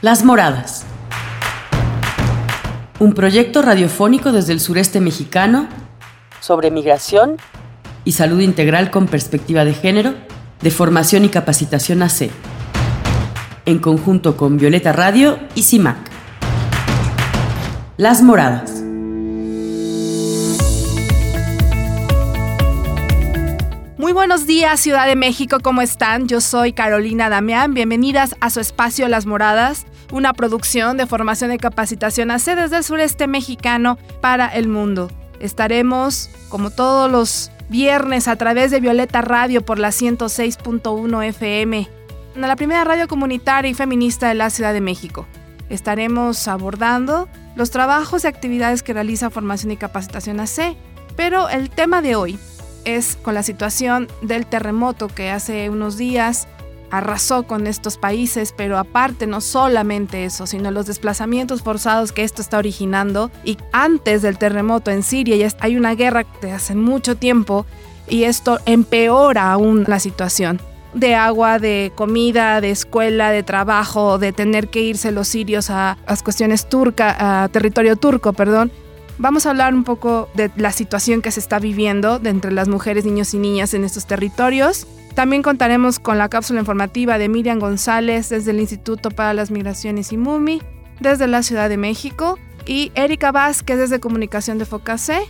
Las 0.00 0.22
Moradas. 0.22 0.84
Un 3.00 3.14
proyecto 3.14 3.62
radiofónico 3.62 4.30
desde 4.30 4.52
el 4.52 4.60
sureste 4.60 5.00
mexicano 5.00 5.68
sobre 6.38 6.70
migración 6.70 7.36
y 8.04 8.12
salud 8.12 8.38
integral 8.38 8.92
con 8.92 9.08
perspectiva 9.08 9.64
de 9.64 9.74
género, 9.74 10.14
de 10.62 10.70
formación 10.70 11.24
y 11.24 11.30
capacitación 11.30 12.04
AC, 12.04 12.30
en 13.66 13.80
conjunto 13.80 14.36
con 14.36 14.56
Violeta 14.56 14.92
Radio 14.92 15.40
y 15.56 15.64
CIMAC. 15.64 15.98
Las 17.96 18.22
Moradas. 18.22 18.77
Buenos 24.38 24.46
días, 24.46 24.78
Ciudad 24.78 25.08
de 25.08 25.16
México, 25.16 25.58
¿cómo 25.60 25.82
están? 25.82 26.28
Yo 26.28 26.40
soy 26.40 26.72
Carolina 26.72 27.28
Damián, 27.28 27.74
bienvenidas 27.74 28.36
a 28.40 28.50
su 28.50 28.60
espacio 28.60 29.08
Las 29.08 29.26
Moradas, 29.26 29.84
una 30.12 30.32
producción 30.32 30.96
de 30.96 31.08
formación 31.08 31.52
y 31.52 31.58
capacitación 31.58 32.30
AC 32.30 32.54
desde 32.54 32.76
el 32.76 32.84
sureste 32.84 33.26
mexicano 33.26 33.98
para 34.20 34.46
el 34.46 34.68
mundo. 34.68 35.10
Estaremos, 35.40 36.30
como 36.50 36.70
todos 36.70 37.10
los 37.10 37.50
viernes, 37.68 38.28
a 38.28 38.36
través 38.36 38.70
de 38.70 38.78
Violeta 38.78 39.22
Radio 39.22 39.66
por 39.66 39.80
la 39.80 39.88
106.1 39.88 41.24
FM, 41.24 41.88
la 42.36 42.54
primera 42.54 42.84
radio 42.84 43.08
comunitaria 43.08 43.72
y 43.72 43.74
feminista 43.74 44.28
de 44.28 44.34
la 44.34 44.50
Ciudad 44.50 44.72
de 44.72 44.80
México. 44.80 45.26
Estaremos 45.68 46.46
abordando 46.46 47.28
los 47.56 47.72
trabajos 47.72 48.22
y 48.22 48.28
actividades 48.28 48.84
que 48.84 48.92
realiza 48.92 49.30
Formación 49.30 49.72
y 49.72 49.76
Capacitación 49.76 50.38
AC, 50.38 50.76
pero 51.16 51.48
el 51.48 51.70
tema 51.70 52.02
de 52.02 52.14
hoy 52.14 52.38
es 52.84 53.16
con 53.16 53.34
la 53.34 53.42
situación 53.42 54.08
del 54.22 54.46
terremoto 54.46 55.08
que 55.08 55.30
hace 55.30 55.70
unos 55.70 55.96
días 55.96 56.48
arrasó 56.90 57.42
con 57.42 57.66
estos 57.66 57.98
países, 57.98 58.54
pero 58.56 58.78
aparte 58.78 59.26
no 59.26 59.40
solamente 59.40 60.24
eso, 60.24 60.46
sino 60.46 60.70
los 60.70 60.86
desplazamientos 60.86 61.62
forzados 61.62 62.12
que 62.12 62.24
esto 62.24 62.42
está 62.42 62.58
originando. 62.58 63.30
Y 63.44 63.58
antes 63.72 64.22
del 64.22 64.38
terremoto 64.38 64.90
en 64.90 65.02
Siria 65.02 65.36
ya 65.36 65.48
hay 65.60 65.76
una 65.76 65.94
guerra 65.94 66.24
de 66.40 66.52
hace 66.52 66.74
mucho 66.74 67.16
tiempo 67.16 67.66
y 68.08 68.24
esto 68.24 68.58
empeora 68.64 69.52
aún 69.52 69.84
la 69.86 70.00
situación 70.00 70.60
de 70.94 71.14
agua, 71.14 71.58
de 71.58 71.92
comida, 71.94 72.60
de 72.60 72.70
escuela, 72.70 73.30
de 73.30 73.42
trabajo, 73.42 74.18
de 74.18 74.32
tener 74.32 74.68
que 74.68 74.80
irse 74.80 75.12
los 75.12 75.28
sirios 75.28 75.68
a 75.70 75.98
las 76.08 76.22
cuestiones 76.22 76.68
turca, 76.68 77.42
a 77.44 77.48
territorio 77.48 77.96
turco, 77.96 78.32
perdón, 78.32 78.72
Vamos 79.18 79.46
a 79.46 79.50
hablar 79.50 79.74
un 79.74 79.82
poco 79.82 80.28
de 80.34 80.50
la 80.56 80.70
situación 80.70 81.22
que 81.22 81.32
se 81.32 81.40
está 81.40 81.58
viviendo 81.58 82.20
de 82.20 82.30
entre 82.30 82.52
las 82.52 82.68
mujeres, 82.68 83.04
niños 83.04 83.34
y 83.34 83.38
niñas 83.38 83.74
en 83.74 83.82
estos 83.84 84.06
territorios. 84.06 84.86
También 85.14 85.42
contaremos 85.42 85.98
con 85.98 86.18
la 86.18 86.28
cápsula 86.28 86.60
informativa 86.60 87.18
de 87.18 87.28
Miriam 87.28 87.58
González 87.58 88.28
desde 88.28 88.52
el 88.52 88.60
Instituto 88.60 89.10
para 89.10 89.34
las 89.34 89.50
Migraciones 89.50 90.12
y 90.12 90.16
MUMI, 90.16 90.62
desde 91.00 91.26
la 91.26 91.42
Ciudad 91.42 91.68
de 91.68 91.76
México, 91.76 92.38
y 92.64 92.92
Erika 92.94 93.32
Vázquez 93.32 93.76
desde 93.76 93.98
Comunicación 93.98 94.58
de 94.58 94.66
Focacé, 94.66 95.22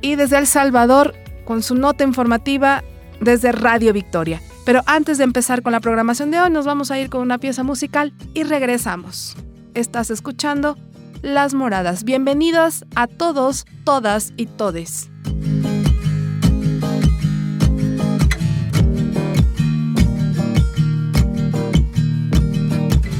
y 0.00 0.14
desde 0.14 0.38
El 0.38 0.46
Salvador 0.46 1.14
con 1.44 1.62
su 1.62 1.74
nota 1.74 2.04
informativa 2.04 2.84
desde 3.20 3.50
Radio 3.50 3.92
Victoria. 3.92 4.40
Pero 4.64 4.82
antes 4.86 5.18
de 5.18 5.24
empezar 5.24 5.62
con 5.62 5.72
la 5.72 5.80
programación 5.80 6.30
de 6.30 6.40
hoy, 6.40 6.50
nos 6.50 6.66
vamos 6.66 6.92
a 6.92 6.98
ir 7.00 7.10
con 7.10 7.20
una 7.22 7.38
pieza 7.38 7.64
musical 7.64 8.14
y 8.32 8.44
regresamos. 8.44 9.36
Estás 9.74 10.10
escuchando 10.10 10.76
las 11.24 11.54
Moradas. 11.54 12.04
Bienvenidos 12.04 12.84
a 12.94 13.06
todos, 13.06 13.64
todas 13.84 14.34
y 14.36 14.44
todes. 14.44 15.08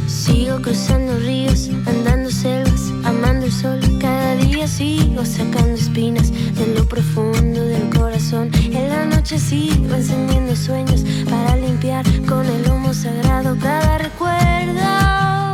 Sigo 0.06 0.60
cruzando 0.60 1.18
ríos, 1.20 1.70
andando 1.86 2.30
selvas, 2.30 2.92
amando 3.04 3.46
el 3.46 3.52
sol. 3.52 3.80
Cada 3.98 4.36
día 4.36 4.68
sigo 4.68 5.24
sacando 5.24 5.72
espinas 5.72 6.30
de 6.30 6.74
lo 6.76 6.86
profundo 6.86 7.64
del 7.64 7.88
corazón. 7.88 8.50
En 8.54 8.90
la 8.90 9.06
noche 9.06 9.38
sigo 9.38 9.94
encendiendo 9.94 10.54
sueños 10.54 11.04
para 11.30 11.56
limpiar 11.56 12.04
con 12.28 12.44
el 12.44 12.70
humo 12.70 12.92
sagrado 12.92 13.56
cada 13.58 13.96
recuerdo. 13.96 15.53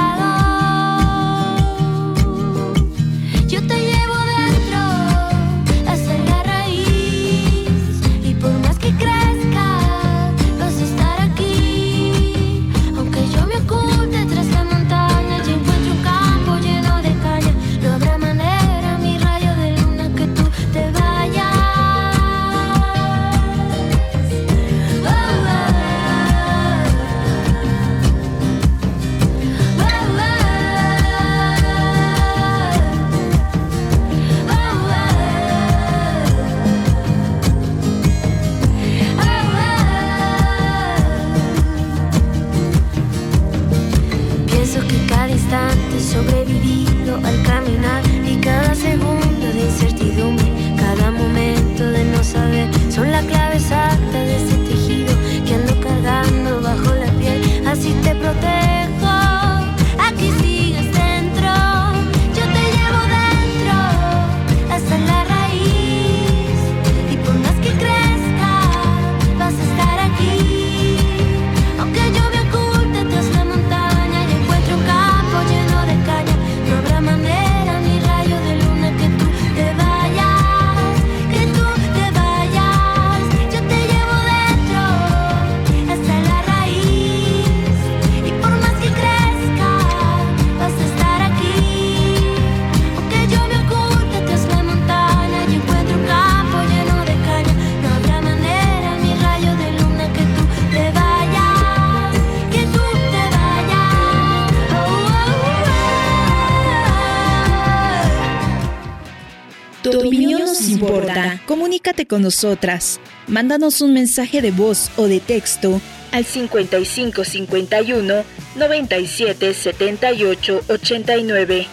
Con 112.11 112.23
nosotras. 112.23 112.99
Mándanos 113.27 113.79
un 113.79 113.93
mensaje 113.93 114.41
de 114.41 114.51
voz 114.51 114.91
o 114.97 115.05
de 115.05 115.21
texto 115.21 115.79
al 116.11 116.25
55 116.25 117.23
51 117.23 118.23
97 118.57 119.53
78 119.53 120.61
89. 120.67 121.67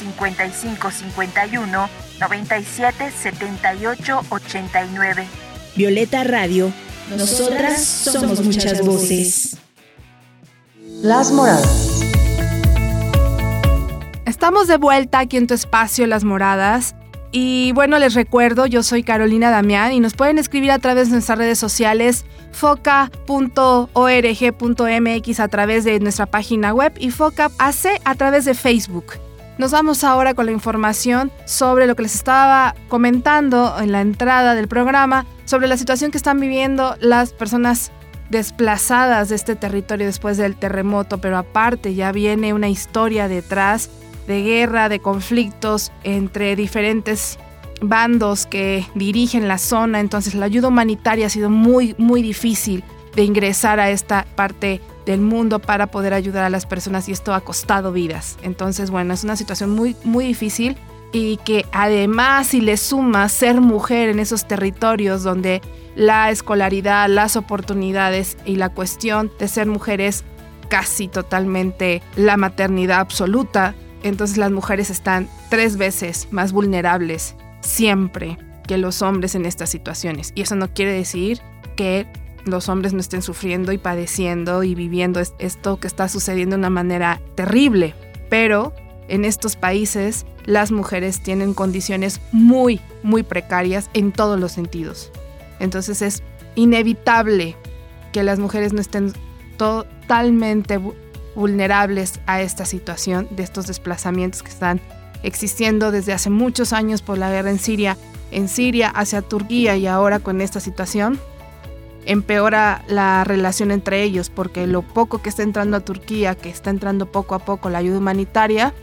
55 0.00 0.90
51 0.90 1.88
97 2.18 3.12
78 3.22 4.20
89. 4.30 5.26
Violeta 5.76 6.24
Radio. 6.24 6.72
Nosotras 7.16 7.84
somos 7.84 8.42
muchas 8.42 8.84
voces. 8.84 9.56
Las 11.02 11.30
Moradas. 11.30 12.02
Estamos 14.26 14.66
de 14.66 14.76
vuelta 14.76 15.20
aquí 15.20 15.36
en 15.36 15.46
tu 15.46 15.54
espacio 15.54 16.08
Las 16.08 16.24
Moradas 16.24 16.96
Y 17.36 17.72
bueno, 17.72 17.98
les 17.98 18.14
recuerdo, 18.14 18.64
yo 18.66 18.84
soy 18.84 19.02
Carolina 19.02 19.50
Damián 19.50 19.90
y 19.90 19.98
nos 19.98 20.14
pueden 20.14 20.38
escribir 20.38 20.70
a 20.70 20.78
través 20.78 21.08
de 21.08 21.14
nuestras 21.14 21.36
redes 21.36 21.58
sociales 21.58 22.24
foca.org.mx 22.52 23.00
a 25.40 25.48
través 25.48 25.82
de 25.82 25.98
nuestra 25.98 26.26
página 26.26 26.72
web 26.72 26.92
y 26.96 27.10
focac 27.10 27.50
a 27.58 28.14
través 28.14 28.44
de 28.44 28.54
Facebook. 28.54 29.14
Nos 29.58 29.72
vamos 29.72 30.04
ahora 30.04 30.34
con 30.34 30.46
la 30.46 30.52
información 30.52 31.32
sobre 31.44 31.88
lo 31.88 31.96
que 31.96 32.04
les 32.04 32.14
estaba 32.14 32.76
comentando 32.86 33.80
en 33.80 33.90
la 33.90 34.00
entrada 34.00 34.54
del 34.54 34.68
programa, 34.68 35.26
sobre 35.44 35.66
la 35.66 35.76
situación 35.76 36.12
que 36.12 36.18
están 36.18 36.38
viviendo 36.38 36.94
las 37.00 37.32
personas 37.32 37.90
desplazadas 38.30 39.28
de 39.30 39.34
este 39.34 39.56
territorio 39.56 40.06
después 40.06 40.36
del 40.36 40.54
terremoto, 40.54 41.18
pero 41.18 41.36
aparte 41.36 41.96
ya 41.96 42.12
viene 42.12 42.54
una 42.54 42.68
historia 42.68 43.26
detrás 43.26 43.90
de 44.26 44.42
guerra, 44.42 44.88
de 44.88 45.00
conflictos 45.00 45.92
entre 46.02 46.56
diferentes 46.56 47.38
bandos 47.80 48.46
que 48.46 48.86
dirigen 48.94 49.48
la 49.48 49.58
zona, 49.58 50.00
entonces 50.00 50.34
la 50.34 50.46
ayuda 50.46 50.68
humanitaria 50.68 51.26
ha 51.26 51.30
sido 51.30 51.50
muy, 51.50 51.94
muy 51.98 52.22
difícil 52.22 52.84
de 53.14 53.24
ingresar 53.24 53.80
a 53.80 53.90
esta 53.90 54.26
parte 54.34 54.80
del 55.06 55.20
mundo 55.20 55.58
para 55.58 55.86
poder 55.88 56.14
ayudar 56.14 56.44
a 56.44 56.50
las 56.50 56.66
personas 56.66 57.08
y 57.08 57.12
esto 57.12 57.34
ha 57.34 57.40
costado 57.40 57.92
vidas. 57.92 58.38
Entonces, 58.42 58.90
bueno, 58.90 59.14
es 59.14 59.24
una 59.24 59.36
situación 59.36 59.70
muy, 59.70 59.96
muy 60.04 60.26
difícil 60.26 60.76
y 61.12 61.36
que 61.38 61.64
además 61.72 62.48
si 62.48 62.60
le 62.60 62.76
suma 62.76 63.28
ser 63.28 63.60
mujer 63.60 64.08
en 64.08 64.18
esos 64.18 64.48
territorios 64.48 65.22
donde 65.22 65.60
la 65.94 66.30
escolaridad, 66.30 67.08
las 67.08 67.36
oportunidades 67.36 68.36
y 68.44 68.56
la 68.56 68.70
cuestión 68.70 69.30
de 69.38 69.46
ser 69.46 69.66
mujer 69.66 70.00
es 70.00 70.24
casi 70.68 71.06
totalmente 71.06 72.02
la 72.16 72.36
maternidad 72.36 72.98
absoluta, 72.98 73.74
entonces 74.04 74.36
las 74.36 74.52
mujeres 74.52 74.90
están 74.90 75.28
tres 75.48 75.76
veces 75.76 76.28
más 76.30 76.52
vulnerables 76.52 77.34
siempre 77.60 78.38
que 78.66 78.78
los 78.78 79.02
hombres 79.02 79.34
en 79.34 79.46
estas 79.46 79.70
situaciones. 79.70 80.32
Y 80.34 80.42
eso 80.42 80.54
no 80.54 80.72
quiere 80.72 80.92
decir 80.92 81.40
que 81.76 82.06
los 82.44 82.68
hombres 82.68 82.92
no 82.92 83.00
estén 83.00 83.22
sufriendo 83.22 83.72
y 83.72 83.78
padeciendo 83.78 84.62
y 84.62 84.74
viviendo 84.74 85.20
esto 85.38 85.80
que 85.80 85.86
está 85.86 86.08
sucediendo 86.08 86.56
de 86.56 86.60
una 86.60 86.70
manera 86.70 87.20
terrible. 87.34 87.94
Pero 88.28 88.74
en 89.08 89.24
estos 89.24 89.56
países 89.56 90.26
las 90.44 90.70
mujeres 90.70 91.22
tienen 91.22 91.54
condiciones 91.54 92.20
muy, 92.32 92.80
muy 93.02 93.22
precarias 93.22 93.88
en 93.94 94.12
todos 94.12 94.38
los 94.38 94.52
sentidos. 94.52 95.10
Entonces 95.60 96.02
es 96.02 96.22
inevitable 96.54 97.56
que 98.12 98.22
las 98.22 98.38
mujeres 98.38 98.72
no 98.72 98.80
estén 98.80 99.12
totalmente 99.56 100.78
vulnerables 101.34 102.20
a 102.26 102.40
esta 102.40 102.64
situación 102.64 103.28
de 103.30 103.42
estos 103.42 103.66
desplazamientos 103.66 104.42
que 104.42 104.50
están 104.50 104.80
existiendo 105.22 105.90
desde 105.90 106.12
hace 106.12 106.30
muchos 106.30 106.72
años 106.72 107.02
por 107.02 107.18
la 107.18 107.30
guerra 107.30 107.50
en 107.50 107.58
Siria, 107.58 107.96
en 108.30 108.48
Siria 108.48 108.88
hacia 108.90 109.22
Turquía 109.22 109.76
y 109.76 109.86
ahora 109.86 110.18
con 110.20 110.40
esta 110.40 110.60
situación 110.60 111.18
empeora 112.06 112.84
la 112.86 113.24
relación 113.24 113.70
entre 113.70 114.02
ellos 114.02 114.28
porque 114.30 114.66
lo 114.66 114.82
poco 114.82 115.22
que 115.22 115.30
está 115.30 115.42
entrando 115.42 115.76
a 115.76 115.80
Turquía, 115.80 116.34
que 116.34 116.50
está 116.50 116.70
entrando 116.70 117.06
poco 117.06 117.34
a 117.34 117.38
poco 117.38 117.70
la 117.70 117.78
ayuda 117.78 117.98
humanitaria, 117.98 118.74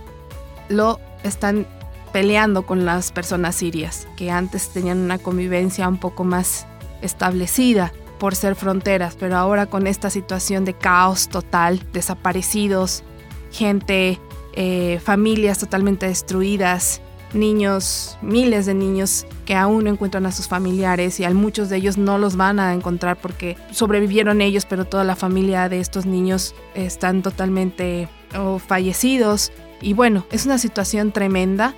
lo 0.69 0.99
están 1.23 1.67
peleando 2.11 2.65
con 2.65 2.85
las 2.85 3.11
personas 3.11 3.55
sirias, 3.55 4.07
que 4.17 4.31
antes 4.31 4.69
tenían 4.69 4.97
una 4.97 5.17
convivencia 5.17 5.87
un 5.87 5.97
poco 5.97 6.23
más 6.23 6.65
establecida 7.01 7.93
por 8.21 8.35
ser 8.35 8.53
fronteras, 8.53 9.17
pero 9.19 9.35
ahora 9.35 9.65
con 9.65 9.87
esta 9.87 10.11
situación 10.11 10.63
de 10.63 10.75
caos 10.75 11.27
total, 11.27 11.81
desaparecidos, 11.91 13.03
gente, 13.51 14.19
eh, 14.53 14.99
familias 15.03 15.57
totalmente 15.57 16.05
destruidas, 16.05 17.01
niños, 17.33 18.19
miles 18.21 18.67
de 18.67 18.75
niños 18.75 19.25
que 19.43 19.55
aún 19.55 19.85
no 19.85 19.89
encuentran 19.89 20.27
a 20.27 20.31
sus 20.31 20.47
familiares 20.47 21.19
y 21.19 21.23
a 21.23 21.31
muchos 21.31 21.69
de 21.69 21.77
ellos 21.77 21.97
no 21.97 22.19
los 22.19 22.35
van 22.35 22.59
a 22.59 22.75
encontrar 22.75 23.19
porque 23.19 23.57
sobrevivieron 23.71 24.41
ellos, 24.41 24.67
pero 24.67 24.85
toda 24.85 25.03
la 25.03 25.15
familia 25.15 25.67
de 25.67 25.79
estos 25.79 26.05
niños 26.05 26.53
están 26.75 27.23
totalmente 27.23 28.07
fallecidos. 28.67 29.51
Y 29.81 29.93
bueno, 29.93 30.27
es 30.29 30.45
una 30.45 30.59
situación 30.59 31.11
tremenda 31.11 31.73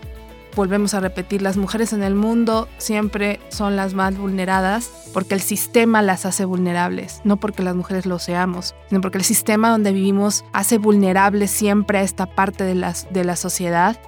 volvemos 0.55 0.93
a 0.93 0.99
repetir, 0.99 1.41
las 1.41 1.57
mujeres 1.57 1.93
en 1.93 2.03
el 2.03 2.15
mundo 2.15 2.67
siempre 2.77 3.39
son 3.49 3.75
las 3.75 3.93
más 3.93 4.17
vulneradas 4.17 4.89
porque 5.13 5.35
el 5.35 5.41
sistema 5.41 6.01
las 6.01 6.25
hace 6.25 6.45
vulnerables, 6.45 7.21
no 7.23 7.37
porque 7.37 7.63
las 7.63 7.75
mujeres 7.75 8.05
lo 8.05 8.19
seamos, 8.19 8.75
sino 8.89 9.01
porque 9.01 9.17
el 9.17 9.23
sistema 9.23 9.69
donde 9.69 9.91
vivimos 9.91 10.45
hace 10.53 10.77
vulnerables 10.77 11.51
siempre 11.51 11.99
a 11.99 12.01
esta 12.01 12.25
parte 12.25 12.63
de, 12.63 12.75
las, 12.75 13.07
de 13.11 13.23
la 13.23 13.35
sociedad 13.35 13.99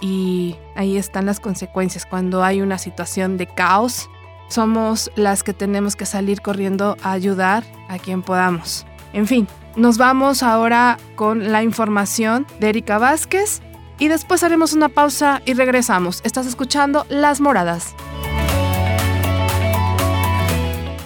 y 0.00 0.56
ahí 0.76 0.96
están 0.96 1.26
las 1.26 1.40
consecuencias. 1.40 2.06
Cuando 2.06 2.44
hay 2.44 2.60
una 2.60 2.78
situación 2.78 3.36
de 3.36 3.46
caos, 3.46 4.08
somos 4.48 5.10
las 5.16 5.42
que 5.42 5.52
tenemos 5.52 5.96
que 5.96 6.06
salir 6.06 6.40
corriendo 6.40 6.96
a 7.02 7.12
ayudar 7.12 7.64
a 7.88 7.98
quien 7.98 8.22
podamos. 8.22 8.86
En 9.12 9.26
fin, 9.26 9.46
nos 9.76 9.98
vamos 9.98 10.42
ahora 10.42 10.98
con 11.16 11.52
la 11.52 11.62
información 11.62 12.46
de 12.60 12.70
Erika 12.70 12.98
Vázquez 12.98 13.62
y 13.98 14.08
después 14.08 14.42
haremos 14.42 14.72
una 14.72 14.88
pausa 14.88 15.42
y 15.44 15.54
regresamos. 15.54 16.20
Estás 16.24 16.46
escuchando 16.46 17.04
Las 17.08 17.40
Moradas. 17.40 17.94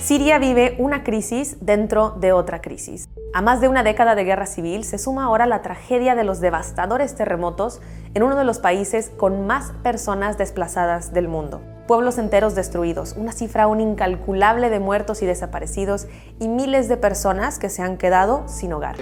Siria 0.01 0.39
vive 0.39 0.75
una 0.79 1.05
crisis 1.05 1.57
dentro 1.61 2.11
de 2.11 2.33
otra 2.33 2.61
crisis. 2.61 3.09
A 3.33 3.41
más 3.41 3.61
de 3.61 3.69
una 3.69 3.83
década 3.83 4.15
de 4.15 4.25
guerra 4.25 4.47
civil 4.47 4.85
se 4.85 4.99
suma 4.99 5.25
ahora 5.25 5.47
la 5.47 5.63
tragedia 5.63 6.15
de 6.15 6.25
los 6.25 6.41
devastadores 6.41 7.15
terremotos 7.15 7.81
en 8.13 8.23
uno 8.23 8.37
de 8.37 8.45
los 8.45 8.59
países 8.59 9.11
con 9.17 9.47
más 9.47 9.73
personas 9.83 10.37
desplazadas 10.37 11.15
del 11.15 11.29
mundo. 11.29 11.63
Pueblos 11.87 12.19
enteros 12.19 12.55
destruidos, 12.55 13.15
una 13.17 13.33
cifra 13.33 13.63
aún 13.63 13.81
incalculable 13.81 14.71
de 14.71 14.81
muertos 14.81 15.23
y 15.23 15.27
desaparecidos 15.27 16.09
y 16.41 16.49
miles 16.49 16.89
de 16.89 16.97
personas 16.97 17.59
que 17.59 17.71
se 17.71 17.83
han 17.83 17.97
quedado 17.97 18.47
sin 18.49 18.73
hogar. 18.73 18.97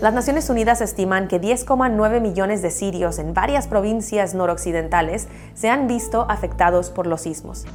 Las 0.00 0.14
Naciones 0.14 0.48
Unidas 0.48 0.80
estiman 0.80 1.26
que 1.26 1.40
10,9 1.40 2.20
millones 2.20 2.62
de 2.62 2.70
sirios 2.70 3.18
en 3.18 3.34
varias 3.34 3.66
provincias 3.66 4.32
noroccidentales 4.32 5.26
se 5.54 5.70
han 5.70 5.88
visto 5.88 6.24
afectados 6.28 6.90
por 6.90 7.08
los 7.08 7.22
sismos. 7.22 7.66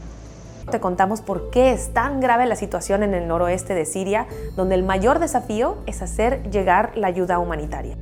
Te 0.72 0.80
contamos 0.80 1.20
por 1.20 1.50
qué 1.50 1.74
es 1.74 1.92
tan 1.92 2.22
grave 2.22 2.46
la 2.46 2.56
situación 2.56 3.04
en 3.04 3.14
el 3.14 3.28
noroeste 3.28 3.74
de 3.76 3.84
Siria, 3.84 4.28
donde 4.56 4.76
el 4.76 4.84
mayor 4.84 5.20
desafío 5.20 5.80
es 5.86 6.02
hacer 6.02 6.50
llegar 6.50 6.94
la 6.96 7.08
ayuda 7.08 7.40
humanitaria. 7.40 7.98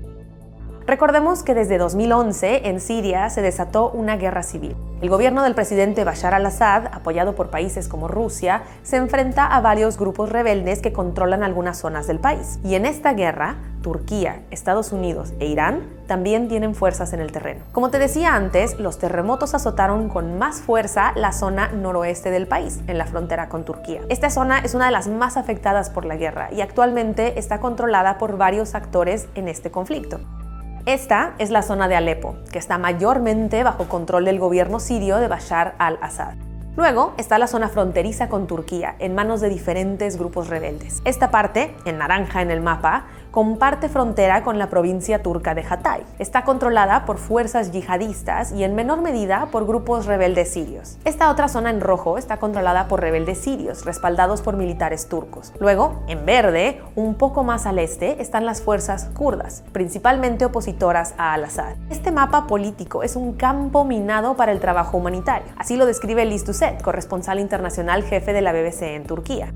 Recordemos 0.87 1.43
que 1.43 1.53
desde 1.53 1.77
2011 1.77 2.67
en 2.67 2.79
Siria 2.79 3.29
se 3.29 3.41
desató 3.41 3.91
una 3.91 4.17
guerra 4.17 4.41
civil. 4.41 4.75
El 5.01 5.09
gobierno 5.09 5.43
del 5.43 5.55
presidente 5.55 6.03
Bashar 6.03 6.33
al-Assad, 6.33 6.87
apoyado 6.91 7.35
por 7.35 7.49
países 7.49 7.87
como 7.87 8.07
Rusia, 8.07 8.63
se 8.83 8.97
enfrenta 8.97 9.45
a 9.45 9.61
varios 9.61 9.97
grupos 9.97 10.29
rebeldes 10.29 10.81
que 10.81 10.91
controlan 10.91 11.43
algunas 11.43 11.77
zonas 11.77 12.07
del 12.07 12.19
país. 12.19 12.59
Y 12.63 12.75
en 12.75 12.85
esta 12.85 13.13
guerra, 13.13 13.57
Turquía, 13.81 14.41
Estados 14.51 14.91
Unidos 14.91 15.33
e 15.39 15.45
Irán 15.45 15.87
también 16.07 16.47
tienen 16.47 16.75
fuerzas 16.75 17.13
en 17.13 17.19
el 17.19 17.31
terreno. 17.31 17.63
Como 17.71 17.89
te 17.89 17.99
decía 17.99 18.35
antes, 18.35 18.79
los 18.79 18.97
terremotos 18.99 19.53
azotaron 19.53 20.09
con 20.09 20.37
más 20.37 20.61
fuerza 20.61 21.13
la 21.15 21.31
zona 21.31 21.69
noroeste 21.69 22.31
del 22.31 22.47
país, 22.47 22.79
en 22.87 22.97
la 22.97 23.05
frontera 23.05 23.49
con 23.49 23.65
Turquía. 23.65 24.01
Esta 24.09 24.29
zona 24.29 24.59
es 24.59 24.75
una 24.75 24.85
de 24.85 24.91
las 24.91 25.07
más 25.07 25.37
afectadas 25.37 25.89
por 25.89 26.05
la 26.05 26.15
guerra 26.15 26.49
y 26.51 26.61
actualmente 26.61 27.39
está 27.39 27.59
controlada 27.59 28.17
por 28.17 28.37
varios 28.37 28.75
actores 28.75 29.27
en 29.35 29.47
este 29.47 29.71
conflicto. 29.71 30.19
Esta 30.87 31.35
es 31.37 31.51
la 31.51 31.61
zona 31.61 31.87
de 31.87 31.95
Alepo, 31.95 32.35
que 32.51 32.57
está 32.57 32.79
mayormente 32.79 33.63
bajo 33.63 33.87
control 33.87 34.25
del 34.25 34.39
gobierno 34.39 34.79
sirio 34.79 35.17
de 35.17 35.27
Bashar 35.27 35.75
al-Assad. 35.77 36.33
Luego 36.75 37.13
está 37.17 37.37
la 37.37 37.45
zona 37.45 37.69
fronteriza 37.69 38.29
con 38.29 38.47
Turquía, 38.47 38.95
en 38.97 39.13
manos 39.13 39.41
de 39.41 39.49
diferentes 39.49 40.17
grupos 40.17 40.47
rebeldes. 40.47 41.01
Esta 41.05 41.29
parte, 41.29 41.75
en 41.85 41.99
naranja 41.99 42.41
en 42.41 42.49
el 42.49 42.61
mapa, 42.61 43.05
comparte 43.31 43.87
frontera 43.87 44.43
con 44.43 44.59
la 44.59 44.69
provincia 44.69 45.23
turca 45.23 45.55
de 45.55 45.65
Hatay. 45.67 46.03
Está 46.19 46.43
controlada 46.43 47.05
por 47.05 47.17
fuerzas 47.17 47.71
yihadistas 47.71 48.51
y 48.51 48.63
en 48.63 48.75
menor 48.75 49.01
medida 49.01 49.47
por 49.51 49.65
grupos 49.65 50.05
rebeldes 50.05 50.51
sirios. 50.51 50.97
Esta 51.05 51.31
otra 51.31 51.47
zona 51.47 51.69
en 51.69 51.81
rojo 51.81 52.17
está 52.17 52.37
controlada 52.37 52.87
por 52.87 53.01
rebeldes 53.01 53.39
sirios, 53.39 53.85
respaldados 53.85 54.41
por 54.41 54.57
militares 54.57 55.07
turcos. 55.07 55.53
Luego, 55.59 56.03
en 56.07 56.25
verde, 56.25 56.81
un 56.95 57.15
poco 57.15 57.43
más 57.43 57.65
al 57.65 57.79
este, 57.79 58.21
están 58.21 58.45
las 58.45 58.61
fuerzas 58.61 59.09
kurdas, 59.15 59.63
principalmente 59.71 60.45
opositoras 60.45 61.13
a 61.17 61.33
Al-Assad. 61.33 61.75
Este 61.89 62.11
mapa 62.11 62.47
político 62.47 63.03
es 63.03 63.15
un 63.15 63.33
campo 63.33 63.85
minado 63.85 64.35
para 64.35 64.51
el 64.51 64.59
trabajo 64.59 64.97
humanitario. 64.97 65.47
Así 65.57 65.77
lo 65.77 65.85
describe 65.85 66.25
Liz 66.25 66.45
Doucet, 66.45 66.81
corresponsal 66.81 67.39
internacional 67.39 68.03
jefe 68.03 68.33
de 68.33 68.41
la 68.41 68.51
BBC 68.51 68.81
en 68.81 69.05
Turquía. 69.05 69.53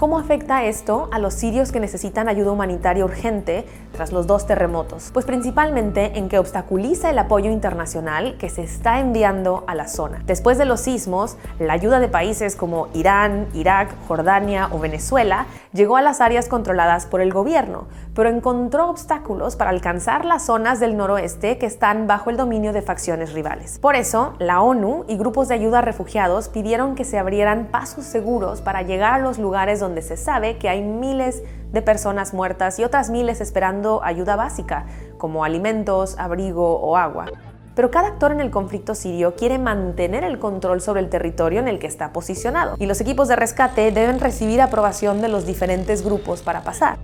¿Cómo 0.00 0.18
afecta 0.18 0.64
esto 0.64 1.10
a 1.12 1.18
los 1.18 1.34
sirios 1.34 1.72
que 1.72 1.78
necesitan 1.78 2.26
ayuda 2.26 2.52
humanitaria 2.52 3.04
urgente 3.04 3.66
tras 3.92 4.12
los 4.12 4.26
dos 4.26 4.46
terremotos? 4.46 5.10
Pues 5.12 5.26
principalmente 5.26 6.16
en 6.16 6.30
que 6.30 6.38
obstaculiza 6.38 7.10
el 7.10 7.18
apoyo 7.18 7.50
internacional 7.50 8.38
que 8.38 8.48
se 8.48 8.62
está 8.62 8.98
enviando 8.98 9.62
a 9.66 9.74
la 9.74 9.88
zona. 9.88 10.22
Después 10.24 10.56
de 10.56 10.64
los 10.64 10.80
sismos, 10.80 11.36
la 11.58 11.74
ayuda 11.74 12.00
de 12.00 12.08
países 12.08 12.56
como 12.56 12.88
Irán, 12.94 13.48
Irak, 13.52 13.94
Jordania 14.08 14.70
o 14.72 14.78
Venezuela 14.78 15.44
llegó 15.74 15.98
a 15.98 16.02
las 16.02 16.22
áreas 16.22 16.48
controladas 16.48 17.04
por 17.04 17.20
el 17.20 17.30
gobierno, 17.30 17.86
pero 18.14 18.30
encontró 18.30 18.88
obstáculos 18.88 19.56
para 19.56 19.68
alcanzar 19.68 20.24
las 20.24 20.46
zonas 20.46 20.80
del 20.80 20.96
noroeste 20.96 21.58
que 21.58 21.66
están 21.66 22.06
bajo 22.06 22.30
el 22.30 22.38
dominio 22.38 22.72
de 22.72 22.80
facciones 22.80 23.34
rivales. 23.34 23.78
Por 23.78 23.96
eso, 23.96 24.32
la 24.38 24.62
ONU 24.62 25.04
y 25.08 25.18
grupos 25.18 25.48
de 25.48 25.56
ayuda 25.56 25.80
a 25.80 25.82
refugiados 25.82 26.48
pidieron 26.48 26.94
que 26.94 27.04
se 27.04 27.18
abrieran 27.18 27.66
pasos 27.66 28.06
seguros 28.06 28.62
para 28.62 28.80
llegar 28.80 29.12
a 29.12 29.18
los 29.18 29.38
lugares 29.38 29.78
donde 29.78 29.89
donde 29.90 30.02
se 30.02 30.16
sabe 30.16 30.56
que 30.56 30.68
hay 30.68 30.82
miles 30.82 31.42
de 31.72 31.82
personas 31.82 32.32
muertas 32.32 32.78
y 32.78 32.84
otras 32.84 33.10
miles 33.10 33.40
esperando 33.40 34.00
ayuda 34.04 34.36
básica, 34.36 34.86
como 35.18 35.44
alimentos, 35.44 36.16
abrigo 36.16 36.78
o 36.78 36.96
agua. 36.96 37.26
Pero 37.74 37.90
cada 37.90 38.06
actor 38.06 38.30
en 38.30 38.40
el 38.40 38.52
conflicto 38.52 38.94
sirio 38.94 39.34
quiere 39.34 39.58
mantener 39.58 40.22
el 40.22 40.38
control 40.38 40.80
sobre 40.80 41.00
el 41.00 41.08
territorio 41.08 41.58
en 41.58 41.66
el 41.66 41.80
que 41.80 41.88
está 41.88 42.12
posicionado, 42.12 42.76
y 42.78 42.86
los 42.86 43.00
equipos 43.00 43.26
de 43.26 43.34
rescate 43.34 43.90
deben 43.90 44.20
recibir 44.20 44.60
aprobación 44.60 45.20
de 45.20 45.28
los 45.28 45.44
diferentes 45.44 46.04
grupos 46.04 46.42
para 46.42 46.62
pasar. 46.62 46.96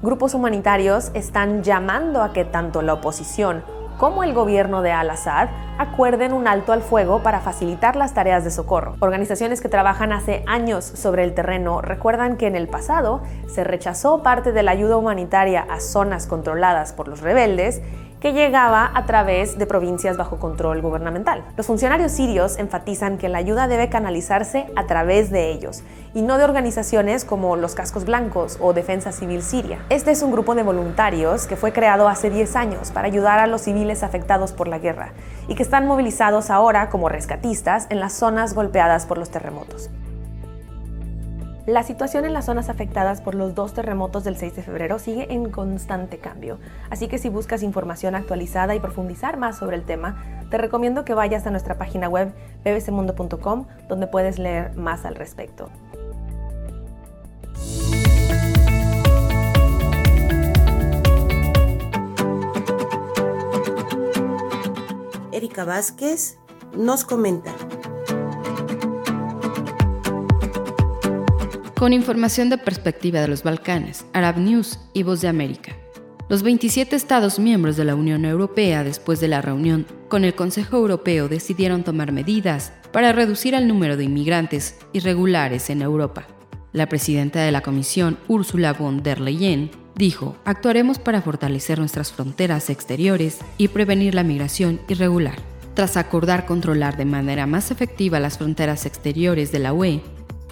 Grupos 0.00 0.34
humanitarios 0.34 1.10
están 1.14 1.64
llamando 1.64 2.22
a 2.22 2.32
que 2.32 2.44
tanto 2.44 2.82
la 2.82 2.94
oposición 2.94 3.64
como 3.98 4.24
el 4.24 4.34
gobierno 4.34 4.82
de 4.82 4.92
Al-Assad 4.92 5.48
acuerden 5.78 6.32
un 6.32 6.46
alto 6.46 6.72
al 6.72 6.82
fuego 6.82 7.22
para 7.22 7.40
facilitar 7.40 7.96
las 7.96 8.14
tareas 8.14 8.44
de 8.44 8.50
socorro. 8.50 8.96
Organizaciones 9.00 9.60
que 9.60 9.68
trabajan 9.68 10.12
hace 10.12 10.44
años 10.46 10.84
sobre 10.84 11.24
el 11.24 11.34
terreno 11.34 11.80
recuerdan 11.80 12.36
que 12.36 12.46
en 12.46 12.56
el 12.56 12.68
pasado 12.68 13.22
se 13.48 13.64
rechazó 13.64 14.22
parte 14.22 14.52
de 14.52 14.62
la 14.62 14.70
ayuda 14.72 14.96
humanitaria 14.96 15.66
a 15.68 15.80
zonas 15.80 16.26
controladas 16.26 16.92
por 16.92 17.08
los 17.08 17.20
rebeldes 17.20 17.82
que 18.22 18.32
llegaba 18.32 18.88
a 18.94 19.04
través 19.04 19.58
de 19.58 19.66
provincias 19.66 20.16
bajo 20.16 20.38
control 20.38 20.80
gubernamental. 20.80 21.44
Los 21.56 21.66
funcionarios 21.66 22.12
sirios 22.12 22.56
enfatizan 22.56 23.18
que 23.18 23.28
la 23.28 23.38
ayuda 23.38 23.66
debe 23.66 23.88
canalizarse 23.88 24.66
a 24.76 24.86
través 24.86 25.32
de 25.32 25.50
ellos 25.50 25.82
y 26.14 26.22
no 26.22 26.38
de 26.38 26.44
organizaciones 26.44 27.24
como 27.24 27.56
los 27.56 27.74
Cascos 27.74 28.04
Blancos 28.04 28.58
o 28.60 28.74
Defensa 28.74 29.10
Civil 29.10 29.42
Siria. 29.42 29.80
Este 29.88 30.12
es 30.12 30.22
un 30.22 30.30
grupo 30.30 30.54
de 30.54 30.62
voluntarios 30.62 31.48
que 31.48 31.56
fue 31.56 31.72
creado 31.72 32.06
hace 32.06 32.30
10 32.30 32.54
años 32.54 32.92
para 32.92 33.08
ayudar 33.08 33.40
a 33.40 33.48
los 33.48 33.62
civiles 33.62 34.04
afectados 34.04 34.52
por 34.52 34.68
la 34.68 34.78
guerra 34.78 35.14
y 35.48 35.56
que 35.56 35.64
están 35.64 35.88
movilizados 35.88 36.48
ahora 36.48 36.90
como 36.90 37.08
rescatistas 37.08 37.88
en 37.90 37.98
las 37.98 38.12
zonas 38.12 38.54
golpeadas 38.54 39.04
por 39.04 39.18
los 39.18 39.30
terremotos. 39.30 39.90
La 41.66 41.84
situación 41.84 42.24
en 42.24 42.32
las 42.32 42.46
zonas 42.46 42.68
afectadas 42.68 43.20
por 43.20 43.36
los 43.36 43.54
dos 43.54 43.72
terremotos 43.72 44.24
del 44.24 44.36
6 44.36 44.56
de 44.56 44.62
febrero 44.62 44.98
sigue 44.98 45.32
en 45.32 45.48
constante 45.48 46.18
cambio, 46.18 46.58
así 46.90 47.06
que 47.06 47.18
si 47.18 47.28
buscas 47.28 47.62
información 47.62 48.16
actualizada 48.16 48.74
y 48.74 48.80
profundizar 48.80 49.36
más 49.36 49.58
sobre 49.58 49.76
el 49.76 49.84
tema, 49.84 50.44
te 50.50 50.58
recomiendo 50.58 51.04
que 51.04 51.14
vayas 51.14 51.46
a 51.46 51.52
nuestra 51.52 51.78
página 51.78 52.08
web 52.08 52.32
bbcmundo.com 52.64 53.66
donde 53.88 54.08
puedes 54.08 54.40
leer 54.40 54.74
más 54.74 55.04
al 55.04 55.14
respecto. 55.14 55.70
Erika 65.30 65.64
Vázquez 65.64 66.38
nos 66.76 67.04
comenta. 67.04 67.52
Con 71.82 71.92
información 71.92 72.48
de 72.48 72.58
perspectiva 72.58 73.20
de 73.20 73.26
los 73.26 73.42
Balcanes, 73.42 74.06
Arab 74.12 74.38
News 74.38 74.78
y 74.92 75.02
Voz 75.02 75.20
de 75.20 75.26
América. 75.26 75.76
Los 76.28 76.44
27 76.44 76.94
Estados 76.94 77.40
miembros 77.40 77.76
de 77.76 77.84
la 77.84 77.96
Unión 77.96 78.24
Europea, 78.24 78.84
después 78.84 79.18
de 79.18 79.26
la 79.26 79.42
reunión 79.42 79.84
con 80.06 80.24
el 80.24 80.36
Consejo 80.36 80.76
Europeo, 80.76 81.26
decidieron 81.26 81.82
tomar 81.82 82.12
medidas 82.12 82.72
para 82.92 83.10
reducir 83.10 83.54
el 83.54 83.66
número 83.66 83.96
de 83.96 84.04
inmigrantes 84.04 84.76
irregulares 84.92 85.70
en 85.70 85.82
Europa. 85.82 86.28
La 86.72 86.88
presidenta 86.88 87.40
de 87.40 87.50
la 87.50 87.62
Comisión, 87.62 88.16
Ursula 88.28 88.74
von 88.74 89.02
der 89.02 89.20
Leyen, 89.20 89.72
dijo, 89.96 90.36
actuaremos 90.44 91.00
para 91.00 91.20
fortalecer 91.20 91.80
nuestras 91.80 92.12
fronteras 92.12 92.70
exteriores 92.70 93.40
y 93.58 93.66
prevenir 93.66 94.14
la 94.14 94.22
migración 94.22 94.78
irregular. 94.86 95.40
Tras 95.74 95.96
acordar 95.96 96.46
controlar 96.46 96.96
de 96.96 97.06
manera 97.06 97.48
más 97.48 97.72
efectiva 97.72 98.20
las 98.20 98.38
fronteras 98.38 98.86
exteriores 98.86 99.50
de 99.50 99.58
la 99.58 99.72
UE, 99.72 100.00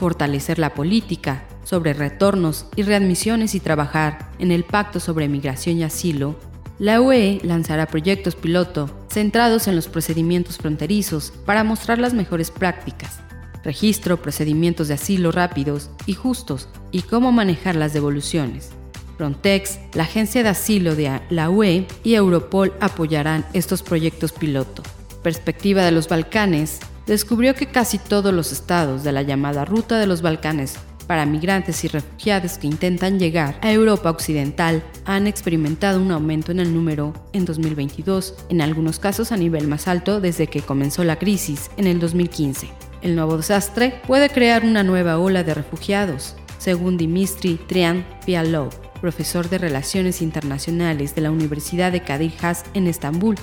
fortalecer 0.00 0.58
la 0.58 0.72
política 0.72 1.44
sobre 1.62 1.92
retornos 1.92 2.66
y 2.74 2.82
readmisiones 2.82 3.54
y 3.54 3.60
trabajar 3.60 4.30
en 4.38 4.50
el 4.50 4.64
Pacto 4.64 4.98
sobre 4.98 5.28
Migración 5.28 5.76
y 5.76 5.84
Asilo, 5.84 6.36
la 6.78 7.02
UE 7.02 7.40
lanzará 7.44 7.86
proyectos 7.86 8.34
piloto 8.34 8.90
centrados 9.10 9.68
en 9.68 9.76
los 9.76 9.88
procedimientos 9.88 10.56
fronterizos 10.56 11.34
para 11.44 11.64
mostrar 11.64 11.98
las 11.98 12.14
mejores 12.14 12.50
prácticas, 12.50 13.20
registro, 13.62 14.22
procedimientos 14.22 14.88
de 14.88 14.94
asilo 14.94 15.32
rápidos 15.32 15.90
y 16.06 16.14
justos 16.14 16.70
y 16.90 17.02
cómo 17.02 17.30
manejar 17.30 17.76
las 17.76 17.92
devoluciones. 17.92 18.70
Frontex, 19.18 19.80
la 19.92 20.04
agencia 20.04 20.42
de 20.42 20.48
asilo 20.48 20.96
de 20.96 21.20
la 21.28 21.50
UE 21.50 21.86
y 22.02 22.14
Europol 22.14 22.72
apoyarán 22.80 23.44
estos 23.52 23.82
proyectos 23.82 24.32
piloto. 24.32 24.82
Perspectiva 25.22 25.84
de 25.84 25.92
los 25.92 26.08
Balcanes 26.08 26.80
descubrió 27.10 27.56
que 27.56 27.66
casi 27.66 27.98
todos 27.98 28.32
los 28.32 28.52
estados 28.52 29.02
de 29.02 29.10
la 29.10 29.22
llamada 29.22 29.64
Ruta 29.64 29.98
de 29.98 30.06
los 30.06 30.22
Balcanes 30.22 30.76
para 31.08 31.26
migrantes 31.26 31.82
y 31.82 31.88
refugiados 31.88 32.56
que 32.56 32.68
intentan 32.68 33.18
llegar 33.18 33.58
a 33.62 33.72
Europa 33.72 34.10
Occidental 34.10 34.84
han 35.06 35.26
experimentado 35.26 36.00
un 36.00 36.12
aumento 36.12 36.52
en 36.52 36.60
el 36.60 36.72
número 36.72 37.12
en 37.32 37.46
2022, 37.46 38.36
en 38.48 38.60
algunos 38.60 39.00
casos 39.00 39.32
a 39.32 39.36
nivel 39.36 39.66
más 39.66 39.88
alto 39.88 40.20
desde 40.20 40.46
que 40.46 40.62
comenzó 40.62 41.02
la 41.02 41.18
crisis 41.18 41.68
en 41.76 41.88
el 41.88 41.98
2015. 41.98 42.70
El 43.02 43.16
nuevo 43.16 43.36
desastre 43.38 44.00
puede 44.06 44.30
crear 44.30 44.64
una 44.64 44.84
nueva 44.84 45.18
ola 45.18 45.42
de 45.42 45.54
refugiados, 45.54 46.36
según 46.58 46.96
Dimitri 46.96 47.58
Trian 47.66 48.06
Pialov, 48.24 48.70
profesor 49.00 49.48
de 49.48 49.58
Relaciones 49.58 50.22
Internacionales 50.22 51.16
de 51.16 51.22
la 51.22 51.32
Universidad 51.32 51.90
de 51.90 52.04
Kadir 52.04 52.34
en 52.72 52.86
Estambul, 52.86 53.34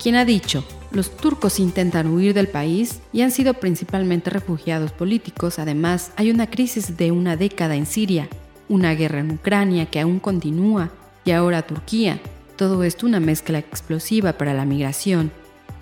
quien 0.00 0.14
ha 0.14 0.24
dicho 0.24 0.62
los 0.90 1.16
turcos 1.16 1.60
intentan 1.60 2.06
huir 2.08 2.34
del 2.34 2.48
país 2.48 3.00
y 3.12 3.22
han 3.22 3.30
sido 3.30 3.54
principalmente 3.54 4.30
refugiados 4.30 4.92
políticos. 4.92 5.58
Además, 5.58 6.12
hay 6.16 6.30
una 6.30 6.48
crisis 6.48 6.96
de 6.96 7.10
una 7.10 7.36
década 7.36 7.76
en 7.76 7.86
Siria, 7.86 8.28
una 8.68 8.94
guerra 8.94 9.20
en 9.20 9.32
Ucrania 9.32 9.86
que 9.86 10.00
aún 10.00 10.18
continúa 10.18 10.90
y 11.24 11.32
ahora 11.32 11.62
Turquía. 11.62 12.20
Todo 12.56 12.82
esto 12.84 13.06
una 13.06 13.20
mezcla 13.20 13.58
explosiva 13.58 14.32
para 14.32 14.54
la 14.54 14.64
migración. 14.64 15.30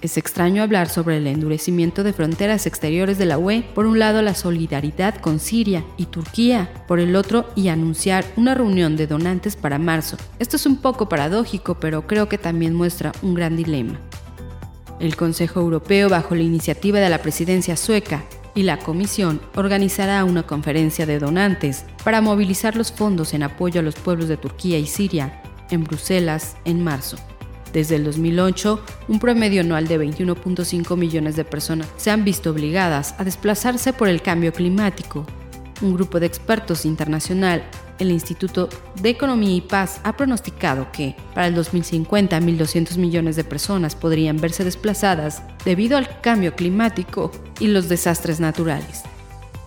Es 0.02 0.18
extraño 0.18 0.62
hablar 0.62 0.88
sobre 0.88 1.16
el 1.16 1.26
endurecimiento 1.26 2.04
de 2.04 2.12
fronteras 2.12 2.66
exteriores 2.66 3.16
de 3.16 3.24
la 3.24 3.38
UE, 3.38 3.64
por 3.74 3.86
un 3.86 3.98
lado 3.98 4.20
la 4.20 4.34
solidaridad 4.34 5.14
con 5.16 5.40
Siria 5.40 5.84
y 5.96 6.06
Turquía, 6.06 6.68
por 6.86 7.00
el 7.00 7.16
otro 7.16 7.48
y 7.56 7.68
anunciar 7.68 8.24
una 8.36 8.54
reunión 8.54 8.96
de 8.96 9.06
donantes 9.06 9.56
para 9.56 9.78
marzo. 9.78 10.18
Esto 10.38 10.56
es 10.56 10.66
un 10.66 10.76
poco 10.76 11.08
paradójico, 11.08 11.80
pero 11.80 12.06
creo 12.06 12.28
que 12.28 12.36
también 12.36 12.74
muestra 12.74 13.12
un 13.22 13.34
gran 13.34 13.56
dilema. 13.56 13.98
El 14.98 15.16
Consejo 15.16 15.60
Europeo, 15.60 16.08
bajo 16.08 16.34
la 16.34 16.42
iniciativa 16.42 17.00
de 17.00 17.10
la 17.10 17.22
presidencia 17.22 17.76
sueca, 17.76 18.24
y 18.54 18.62
la 18.62 18.78
Comisión 18.78 19.40
organizará 19.54 20.24
una 20.24 20.44
conferencia 20.44 21.04
de 21.04 21.18
donantes 21.18 21.84
para 22.02 22.22
movilizar 22.22 22.74
los 22.74 22.90
fondos 22.90 23.34
en 23.34 23.42
apoyo 23.42 23.80
a 23.80 23.82
los 23.84 23.94
pueblos 23.96 24.28
de 24.28 24.38
Turquía 24.38 24.78
y 24.78 24.86
Siria 24.86 25.42
en 25.70 25.84
Bruselas 25.84 26.56
en 26.64 26.82
marzo. 26.82 27.18
Desde 27.72 27.96
el 27.96 28.04
2008, 28.04 28.82
un 29.08 29.18
promedio 29.18 29.60
anual 29.60 29.86
de 29.86 30.00
21.5 30.00 30.96
millones 30.96 31.36
de 31.36 31.44
personas 31.44 31.88
se 31.98 32.10
han 32.10 32.24
visto 32.24 32.50
obligadas 32.50 33.14
a 33.18 33.24
desplazarse 33.24 33.92
por 33.92 34.08
el 34.08 34.22
cambio 34.22 34.54
climático. 34.54 35.26
Un 35.82 35.94
grupo 35.94 36.20
de 36.20 36.26
expertos 36.26 36.84
internacional 36.84 37.62
el 37.98 38.10
Instituto 38.10 38.68
de 39.00 39.10
Economía 39.10 39.54
y 39.56 39.60
Paz 39.60 40.00
ha 40.04 40.16
pronosticado 40.16 40.90
que 40.92 41.16
para 41.34 41.46
el 41.46 41.54
2050 41.54 42.38
1.200 42.38 42.96
millones 42.98 43.36
de 43.36 43.44
personas 43.44 43.94
podrían 43.94 44.36
verse 44.36 44.64
desplazadas 44.64 45.42
debido 45.64 45.96
al 45.96 46.20
cambio 46.20 46.54
climático 46.54 47.30
y 47.58 47.68
los 47.68 47.88
desastres 47.88 48.40
naturales. 48.40 49.02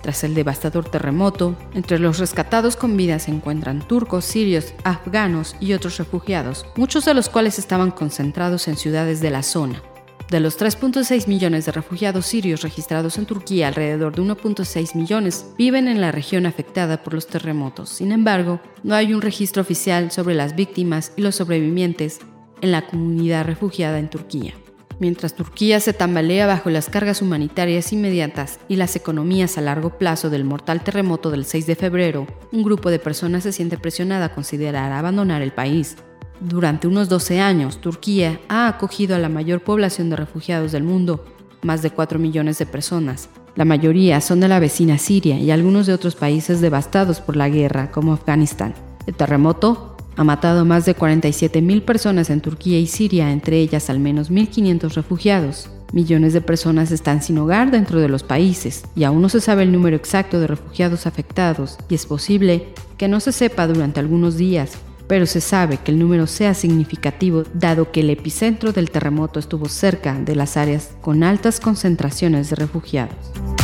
Tras 0.02 0.24
el 0.24 0.34
devastador 0.34 0.90
terremoto, 0.90 1.58
entre 1.74 2.00
los 2.00 2.20
rescatados 2.20 2.78
con 2.78 2.96
vida 2.96 3.20
se 3.20 3.32
encuentran 3.32 3.86
turcos, 3.86 4.24
sirios, 4.24 4.74
afganos 4.86 5.58
y 5.60 5.74
otros 5.74 5.98
refugiados, 5.98 6.66
muchos 6.78 7.04
de 7.04 7.14
los 7.14 7.28
cuales 7.28 7.60
estaban 7.60 7.92
concentrados 7.92 8.70
en 8.70 8.78
ciudades 8.78 9.20
de 9.20 9.30
la 9.30 9.44
zona. 9.44 9.84
De 10.30 10.40
los 10.40 10.60
3.6 10.60 11.28
millones 11.28 11.66
de 11.66 11.72
refugiados 11.72 12.28
sirios 12.28 12.62
registrados 12.62 13.18
en 13.18 13.26
Turquía, 13.26 13.68
alrededor 13.68 14.16
de 14.16 14.22
1.6 14.22 14.96
millones 14.96 15.48
viven 15.58 15.88
en 15.88 16.02
la 16.02 16.12
región 16.12 16.46
afectada 16.46 17.02
por 17.02 17.16
los 17.16 17.26
terremotos. 17.26 17.90
Sin 17.90 18.12
embargo, 18.12 18.60
no 18.84 18.94
hay 18.94 19.16
un 19.16 19.24
registro 19.24 19.64
oficial 19.64 20.12
sobre 20.12 20.36
las 20.36 20.56
víctimas 20.56 21.14
y 21.16 21.24
los 21.24 21.36
sobrevivientes 21.36 22.20
en 22.62 22.72
la 22.72 22.86
comunidad 22.86 23.46
refugiada 23.46 23.98
en 23.98 24.12
Turquía. 24.12 24.54
Mientras 25.00 25.34
Turquía 25.34 25.80
se 25.80 25.94
tambalea 25.94 26.46
bajo 26.46 26.70
las 26.70 26.90
cargas 26.90 27.24
humanitarias 27.24 27.92
inmediatas 27.92 28.60
y 28.68 28.76
las 28.76 28.96
economías 28.96 29.58
a 29.58 29.62
largo 29.62 29.98
plazo 29.98 30.30
del 30.30 30.44
mortal 30.44 30.84
terremoto 30.84 31.32
del 31.32 31.46
6 31.46 31.66
de 31.66 31.76
febrero, 31.76 32.28
un 32.52 32.64
grupo 32.64 32.92
de 32.92 33.00
personas 33.00 33.44
se 33.44 33.52
siente 33.52 33.80
presionada 33.80 34.26
a 34.26 34.34
considerar 34.36 34.92
abandonar 34.92 35.42
el 35.42 35.54
país. 35.54 35.96
Durante 36.42 36.88
unos 36.88 37.10
12 37.10 37.42
años, 37.42 37.82
Turquía 37.82 38.40
ha 38.48 38.70
acogido 38.70 39.16
a 39.16 39.20
la 39.20 39.28
mayor 39.28 39.62
población 39.62 40.10
de 40.10 40.16
refugiados 40.16 40.72
del 40.72 40.84
mundo, 40.84 41.26
más 41.64 41.82
de 41.82 41.92
4 41.92 42.18
millones 42.18 42.58
de 42.60 42.66
personas. 42.66 43.30
La 43.56 43.66
mayoría 43.66 44.22
son 44.22 44.40
de 44.40 44.48
la 44.48 44.60
vecina 44.60 44.98
Siria 44.98 45.38
y 45.38 45.52
algunos 45.52 45.86
de 45.86 45.94
otros 45.94 46.16
países 46.16 46.62
devastados 46.62 47.20
por 47.20 47.36
la 47.36 47.50
guerra, 47.50 47.92
como 47.92 48.14
Afganistán. 48.14 48.74
El 49.06 49.16
terremoto 49.16 49.98
ha 50.16 50.24
matado 50.24 50.64
más 50.64 50.86
de 50.86 50.96
47.000 50.96 51.84
personas 51.84 52.30
en 52.30 52.40
Turquía 52.40 52.80
y 52.80 52.88
Siria, 52.88 53.32
entre 53.34 53.60
ellas 53.60 53.90
al 53.90 54.00
menos 54.00 54.32
1.500 54.32 54.94
refugiados. 54.94 55.70
Millones 55.92 56.32
de 56.32 56.42
personas 56.42 56.92
están 56.92 57.22
sin 57.22 57.38
hogar 57.40 57.72
dentro 57.72 58.00
de 58.00 58.08
los 58.08 58.24
países 58.24 58.84
y 58.96 59.04
aún 59.04 59.22
no 59.22 59.28
se 59.28 59.42
sabe 59.42 59.64
el 59.64 59.72
número 59.72 59.98
exacto 59.98 60.40
de 60.40 60.48
refugiados 60.48 61.06
afectados 61.06 61.78
y 61.90 61.96
es 61.96 62.06
posible 62.06 62.68
que 62.98 63.08
no 63.08 63.20
se 63.20 63.32
sepa 63.32 63.66
durante 63.66 64.00
algunos 64.00 64.38
días, 64.38 64.78
pero 65.10 65.26
se 65.26 65.42
sabe 65.42 65.78
que 65.78 65.92
el 65.92 65.98
número 65.98 66.28
sea 66.28 66.54
significativo 66.54 67.44
dado 67.56 67.92
que 67.92 68.02
el 68.02 68.12
epicentro 68.12 68.74
del 68.74 68.92
terremoto 68.92 69.40
estuvo 69.40 69.68
cerca 69.68 70.14
de 70.14 70.36
las 70.36 70.56
áreas 70.56 70.92
con 71.02 71.24
altas 71.24 71.60
concentraciones 71.60 72.52
de 72.52 72.56
refugiados. 72.58 73.59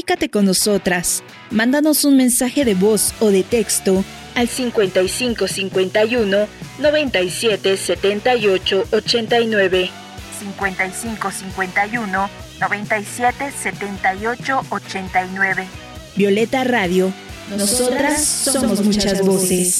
Comunícate 0.00 0.30
con 0.30 0.46
nosotras. 0.46 1.22
Mándanos 1.50 2.06
un 2.06 2.16
mensaje 2.16 2.64
de 2.64 2.74
voz 2.74 3.12
o 3.20 3.28
de 3.28 3.42
texto 3.42 4.02
al 4.34 4.48
55 4.48 5.46
51 5.46 6.46
97 6.78 7.76
78 7.76 8.84
89. 8.92 9.90
55 10.40 11.30
51 11.30 12.30
97 12.60 13.52
78 13.62 14.62
89. 14.70 15.66
Violeta 16.16 16.64
Radio. 16.64 17.12
Nosotras 17.54 18.24
somos 18.24 18.82
muchas 18.82 19.20
voces. 19.20 19.79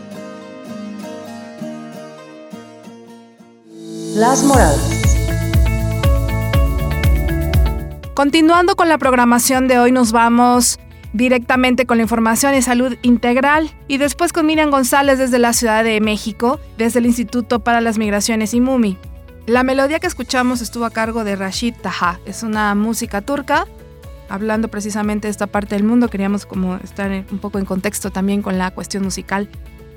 Las 4.15 4.43
Moradas. 4.43 5.15
Continuando 8.13 8.75
con 8.75 8.89
la 8.89 8.97
programación 8.97 9.69
de 9.69 9.79
hoy, 9.79 9.93
nos 9.93 10.11
vamos 10.11 10.79
directamente 11.13 11.85
con 11.85 11.97
la 11.97 12.03
información 12.03 12.51
de 12.51 12.61
salud 12.61 12.97
integral 13.03 13.71
y 13.87 13.99
después 13.99 14.33
con 14.33 14.45
Miriam 14.45 14.69
González 14.69 15.17
desde 15.17 15.39
la 15.39 15.53
Ciudad 15.53 15.85
de 15.85 16.01
México, 16.01 16.59
desde 16.77 16.99
el 16.99 17.05
Instituto 17.05 17.61
para 17.61 17.79
las 17.79 17.97
Migraciones 17.97 18.53
IMUMI. 18.53 18.97
La 19.45 19.63
melodía 19.63 19.99
que 19.99 20.07
escuchamos 20.07 20.61
estuvo 20.61 20.83
a 20.83 20.91
cargo 20.91 21.23
de 21.23 21.37
Rashid 21.37 21.75
Taha, 21.81 22.19
es 22.25 22.43
una 22.43 22.75
música 22.75 23.21
turca. 23.21 23.65
Hablando 24.27 24.67
precisamente 24.67 25.27
de 25.27 25.31
esta 25.31 25.47
parte 25.47 25.75
del 25.75 25.85
mundo, 25.85 26.09
queríamos 26.09 26.45
como 26.45 26.75
estar 26.77 27.09
un 27.31 27.39
poco 27.39 27.59
en 27.59 27.65
contexto 27.65 28.11
también 28.11 28.41
con 28.41 28.57
la 28.57 28.71
cuestión 28.71 29.03
musical. 29.03 29.49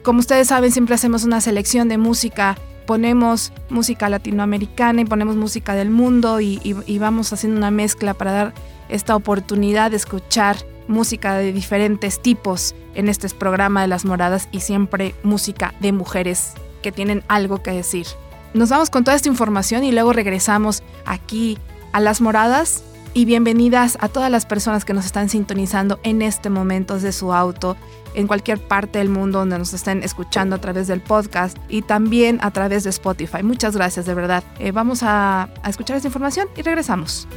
Como 0.05 0.21
ustedes 0.21 0.49
saben, 0.49 0.71
siempre 0.71 0.95
hacemos 0.95 1.25
una 1.25 1.41
selección 1.41 1.89
de 1.89 1.99
música 1.99 2.57
ponemos 2.87 3.53
música 3.71 4.09
latinoamericana 4.09 5.01
y 5.01 5.05
ponemos 5.05 5.37
música 5.37 5.75
del 5.75 5.91
mundo 5.91 6.41
y, 6.41 6.59
vamos 6.99 7.33
haciendo 7.33 7.59
una 7.59 7.71
mezcla 7.71 8.15
para 8.15 8.33
dar 8.33 8.55
esta 8.89 9.17
oportunidad 9.17 9.91
de 9.91 9.97
escuchar 9.97 10.57
música 10.89 11.35
de 11.35 11.53
diferentes 11.53 12.21
tipos 12.21 12.75
en 12.95 13.09
este 13.09 13.29
programa 13.31 13.83
de 13.83 13.89
las 13.89 14.05
moradas 14.05 14.49
y 14.53 14.61
siempre 14.61 15.15
música 15.23 15.75
de 15.81 15.93
mujeres 15.93 16.53
que 16.83 16.93
tienen 16.93 17.23
algo 17.29 17.63
que 17.63 17.73
decir. 17.73 18.07
Nos 18.53 18.69
vamos 18.69 18.91
con 18.91 19.03
toda 19.03 19.17
esta 19.17 19.29
información 19.29 19.83
y 19.85 19.93
luego 19.93 20.13
regresamos 20.13 20.83
aquí 21.07 21.59
a 21.93 22.01
las 22.01 22.21
moradas 22.21 22.85
y 23.15 23.25
bienvenidas 23.25 23.97
a 24.01 24.09
todas 24.09 24.31
las 24.31 24.45
personas 24.45 24.85
que 24.85 24.93
nos 24.93 25.07
están 25.07 25.29
sintonizando 25.29 26.01
en 26.03 26.21
este 26.21 26.51
momento 26.51 26.95
desde 26.95 27.13
su 27.13 27.33
auto, 27.33 27.77
en 28.15 28.27
cualquier 28.27 28.61
parte 28.61 28.99
del 28.99 29.09
mundo 29.09 29.39
donde 29.39 29.57
nos 29.57 29.73
estén 29.73 30.03
escuchando 30.03 30.57
a 30.57 30.61
través 30.61 30.89
del 30.89 31.01
podcast 31.01 31.57
y 31.69 31.83
también 31.83 32.39
a 32.43 32.51
través 32.51 32.83
de 32.83 32.91
Spotify. 32.91 33.45
Muchas 33.45 33.77
gracias, 33.77 34.05
de 34.05 34.15
verdad. 34.15 34.43
Eh, 34.59 34.73
vamos 34.73 35.05
a, 35.05 35.49
a 35.63 35.71
escuchar 35.71 35.97
esta 35.97 36.09
información 36.09 36.49
y 36.57 36.63
regresamos. 36.63 37.29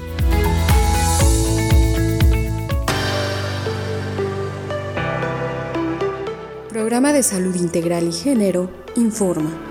Programa 6.70 7.14
de 7.14 7.22
Salud 7.22 7.56
Integral 7.56 8.08
y 8.08 8.14
Género 8.14 8.72
informa. 8.96 9.67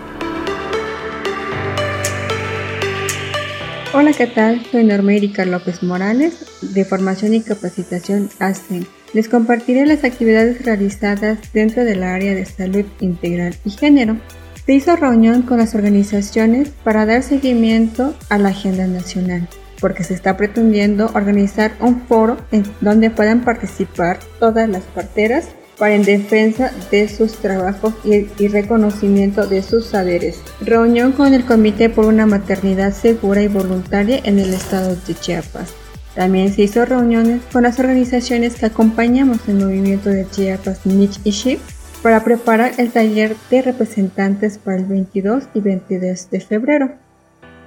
Hola, 3.98 4.12
¿qué 4.12 4.26
tal? 4.26 4.62
Soy 4.70 4.84
Norma 4.84 5.14
Erika 5.14 5.46
López 5.46 5.82
Morales, 5.82 6.44
de 6.60 6.84
Formación 6.84 7.32
y 7.32 7.40
Capacitación 7.40 8.28
ASEN. 8.38 8.86
Les 9.14 9.26
compartiré 9.26 9.86
las 9.86 10.04
actividades 10.04 10.62
realizadas 10.66 11.38
dentro 11.54 11.82
del 11.82 12.02
área 12.02 12.34
de 12.34 12.44
salud 12.44 12.84
integral 13.00 13.54
y 13.64 13.70
género. 13.70 14.18
Se 14.66 14.74
hizo 14.74 14.96
reunión 14.96 15.40
con 15.40 15.56
las 15.56 15.74
organizaciones 15.74 16.68
para 16.84 17.06
dar 17.06 17.22
seguimiento 17.22 18.14
a 18.28 18.36
la 18.36 18.50
agenda 18.50 18.86
nacional, 18.86 19.48
porque 19.80 20.04
se 20.04 20.12
está 20.12 20.36
pretendiendo 20.36 21.10
organizar 21.14 21.72
un 21.80 22.02
foro 22.02 22.36
en 22.52 22.64
donde 22.82 23.08
puedan 23.08 23.44
participar 23.44 24.18
todas 24.38 24.68
las 24.68 24.82
parteras 24.82 25.48
para 25.78 25.94
en 25.94 26.04
defensa 26.04 26.72
de 26.90 27.08
sus 27.08 27.34
trabajos 27.34 27.94
y, 28.04 28.48
reconocimiento 28.48 29.46
de 29.46 29.62
sus 29.62 29.86
saberes. 29.86 30.40
Reunión 30.60 31.12
con 31.12 31.34
el 31.34 31.44
Comité 31.44 31.90
por 31.90 32.06
una 32.06 32.26
Maternidad 32.26 32.92
Segura 32.92 33.42
y 33.42 33.48
Voluntaria 33.48 34.20
en 34.24 34.38
el 34.38 34.54
estado 34.54 34.96
de 34.96 35.14
Chiapas. 35.14 35.74
También 36.14 36.52
se 36.52 36.62
hizo 36.62 36.84
reuniones 36.86 37.42
con 37.52 37.64
las 37.64 37.78
organizaciones 37.78 38.54
que 38.54 38.66
acompañamos 38.66 39.46
el 39.48 39.56
movimiento 39.56 40.08
de 40.08 40.26
Chiapas 40.30 40.86
Nich 40.86 41.20
y 41.24 41.30
Ship 41.30 41.58
para 42.02 42.24
preparar 42.24 42.72
el 42.78 42.90
taller 42.90 43.36
de 43.50 43.62
representantes 43.62 44.58
para 44.58 44.78
el 44.78 44.86
22 44.86 45.44
y 45.52 45.60
22 45.60 46.30
de 46.30 46.40
febrero. 46.40 46.94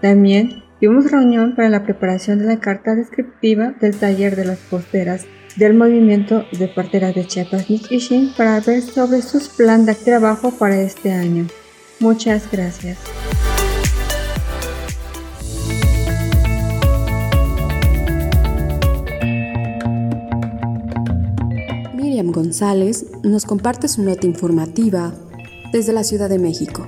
También 0.01 0.63
tuvimos 0.79 1.11
reunión 1.11 1.55
para 1.55 1.69
la 1.69 1.83
preparación 1.83 2.39
de 2.39 2.45
la 2.45 2.59
carta 2.59 2.95
descriptiva 2.95 3.73
del 3.79 3.95
taller 3.95 4.35
de 4.35 4.45
las 4.45 4.57
posteras 4.59 5.27
del 5.59 5.73
movimiento 5.73 6.45
de 6.53 6.69
parteras 6.69 7.13
de 7.13 7.27
Chiapas 7.27 7.69
Nishishin 7.69 8.31
para 8.35 8.61
ver 8.61 8.81
sobre 8.81 9.21
sus 9.21 9.49
planes 9.49 9.87
de 9.87 9.95
trabajo 9.95 10.51
para 10.51 10.79
este 10.79 11.11
año. 11.11 11.47
Muchas 11.99 12.49
gracias. 12.49 12.97
Miriam 21.93 22.31
González 22.31 23.05
nos 23.23 23.43
comparte 23.43 23.89
su 23.89 24.01
nota 24.01 24.25
informativa 24.25 25.13
desde 25.73 25.91
la 25.91 26.05
Ciudad 26.05 26.29
de 26.29 26.39
México. 26.39 26.87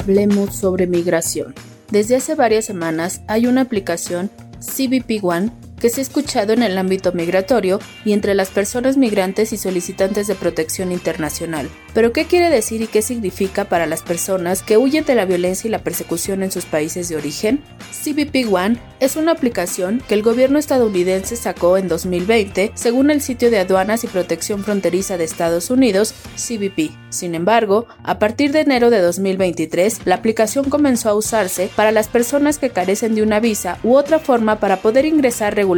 Hablemos 0.00 0.56
sobre 0.56 0.86
migración. 0.86 1.54
Desde 1.94 2.16
hace 2.16 2.34
varias 2.34 2.64
semanas 2.64 3.20
hay 3.28 3.46
una 3.46 3.60
aplicación 3.60 4.28
CBP 4.58 5.22
One 5.22 5.52
que 5.84 5.90
se 5.90 6.00
ha 6.00 6.02
escuchado 6.02 6.54
en 6.54 6.62
el 6.62 6.78
ámbito 6.78 7.12
migratorio 7.12 7.78
y 8.06 8.14
entre 8.14 8.34
las 8.34 8.48
personas 8.48 8.96
migrantes 8.96 9.52
y 9.52 9.58
solicitantes 9.58 10.26
de 10.26 10.34
protección 10.34 10.92
internacional. 10.92 11.68
Pero 11.92 12.10
¿qué 12.10 12.24
quiere 12.24 12.48
decir 12.48 12.80
y 12.80 12.86
qué 12.86 13.02
significa 13.02 13.66
para 13.66 13.84
las 13.84 14.02
personas 14.02 14.62
que 14.62 14.78
huyen 14.78 15.04
de 15.04 15.14
la 15.14 15.26
violencia 15.26 15.68
y 15.68 15.70
la 15.70 15.84
persecución 15.84 16.42
en 16.42 16.50
sus 16.50 16.64
países 16.64 17.10
de 17.10 17.16
origen? 17.16 17.62
CBP 18.02 18.50
One 18.50 18.78
es 18.98 19.16
una 19.16 19.32
aplicación 19.32 20.02
que 20.08 20.14
el 20.14 20.22
gobierno 20.22 20.58
estadounidense 20.58 21.36
sacó 21.36 21.76
en 21.76 21.86
2020 21.86 22.72
según 22.74 23.10
el 23.10 23.20
sitio 23.20 23.50
de 23.50 23.58
aduanas 23.58 24.04
y 24.04 24.06
protección 24.06 24.64
fronteriza 24.64 25.18
de 25.18 25.24
Estados 25.24 25.68
Unidos, 25.68 26.14
CBP. 26.36 26.92
Sin 27.10 27.34
embargo, 27.34 27.86
a 28.02 28.18
partir 28.18 28.52
de 28.52 28.62
enero 28.62 28.88
de 28.88 29.02
2023, 29.02 30.00
la 30.06 30.14
aplicación 30.16 30.70
comenzó 30.70 31.10
a 31.10 31.14
usarse 31.14 31.70
para 31.76 31.92
las 31.92 32.08
personas 32.08 32.58
que 32.58 32.70
carecen 32.70 33.14
de 33.14 33.22
una 33.22 33.38
visa 33.38 33.78
u 33.84 33.94
otra 33.94 34.18
forma 34.18 34.58
para 34.58 34.78
poder 34.78 35.04
ingresar 35.04 35.54
regularmente 35.54 35.73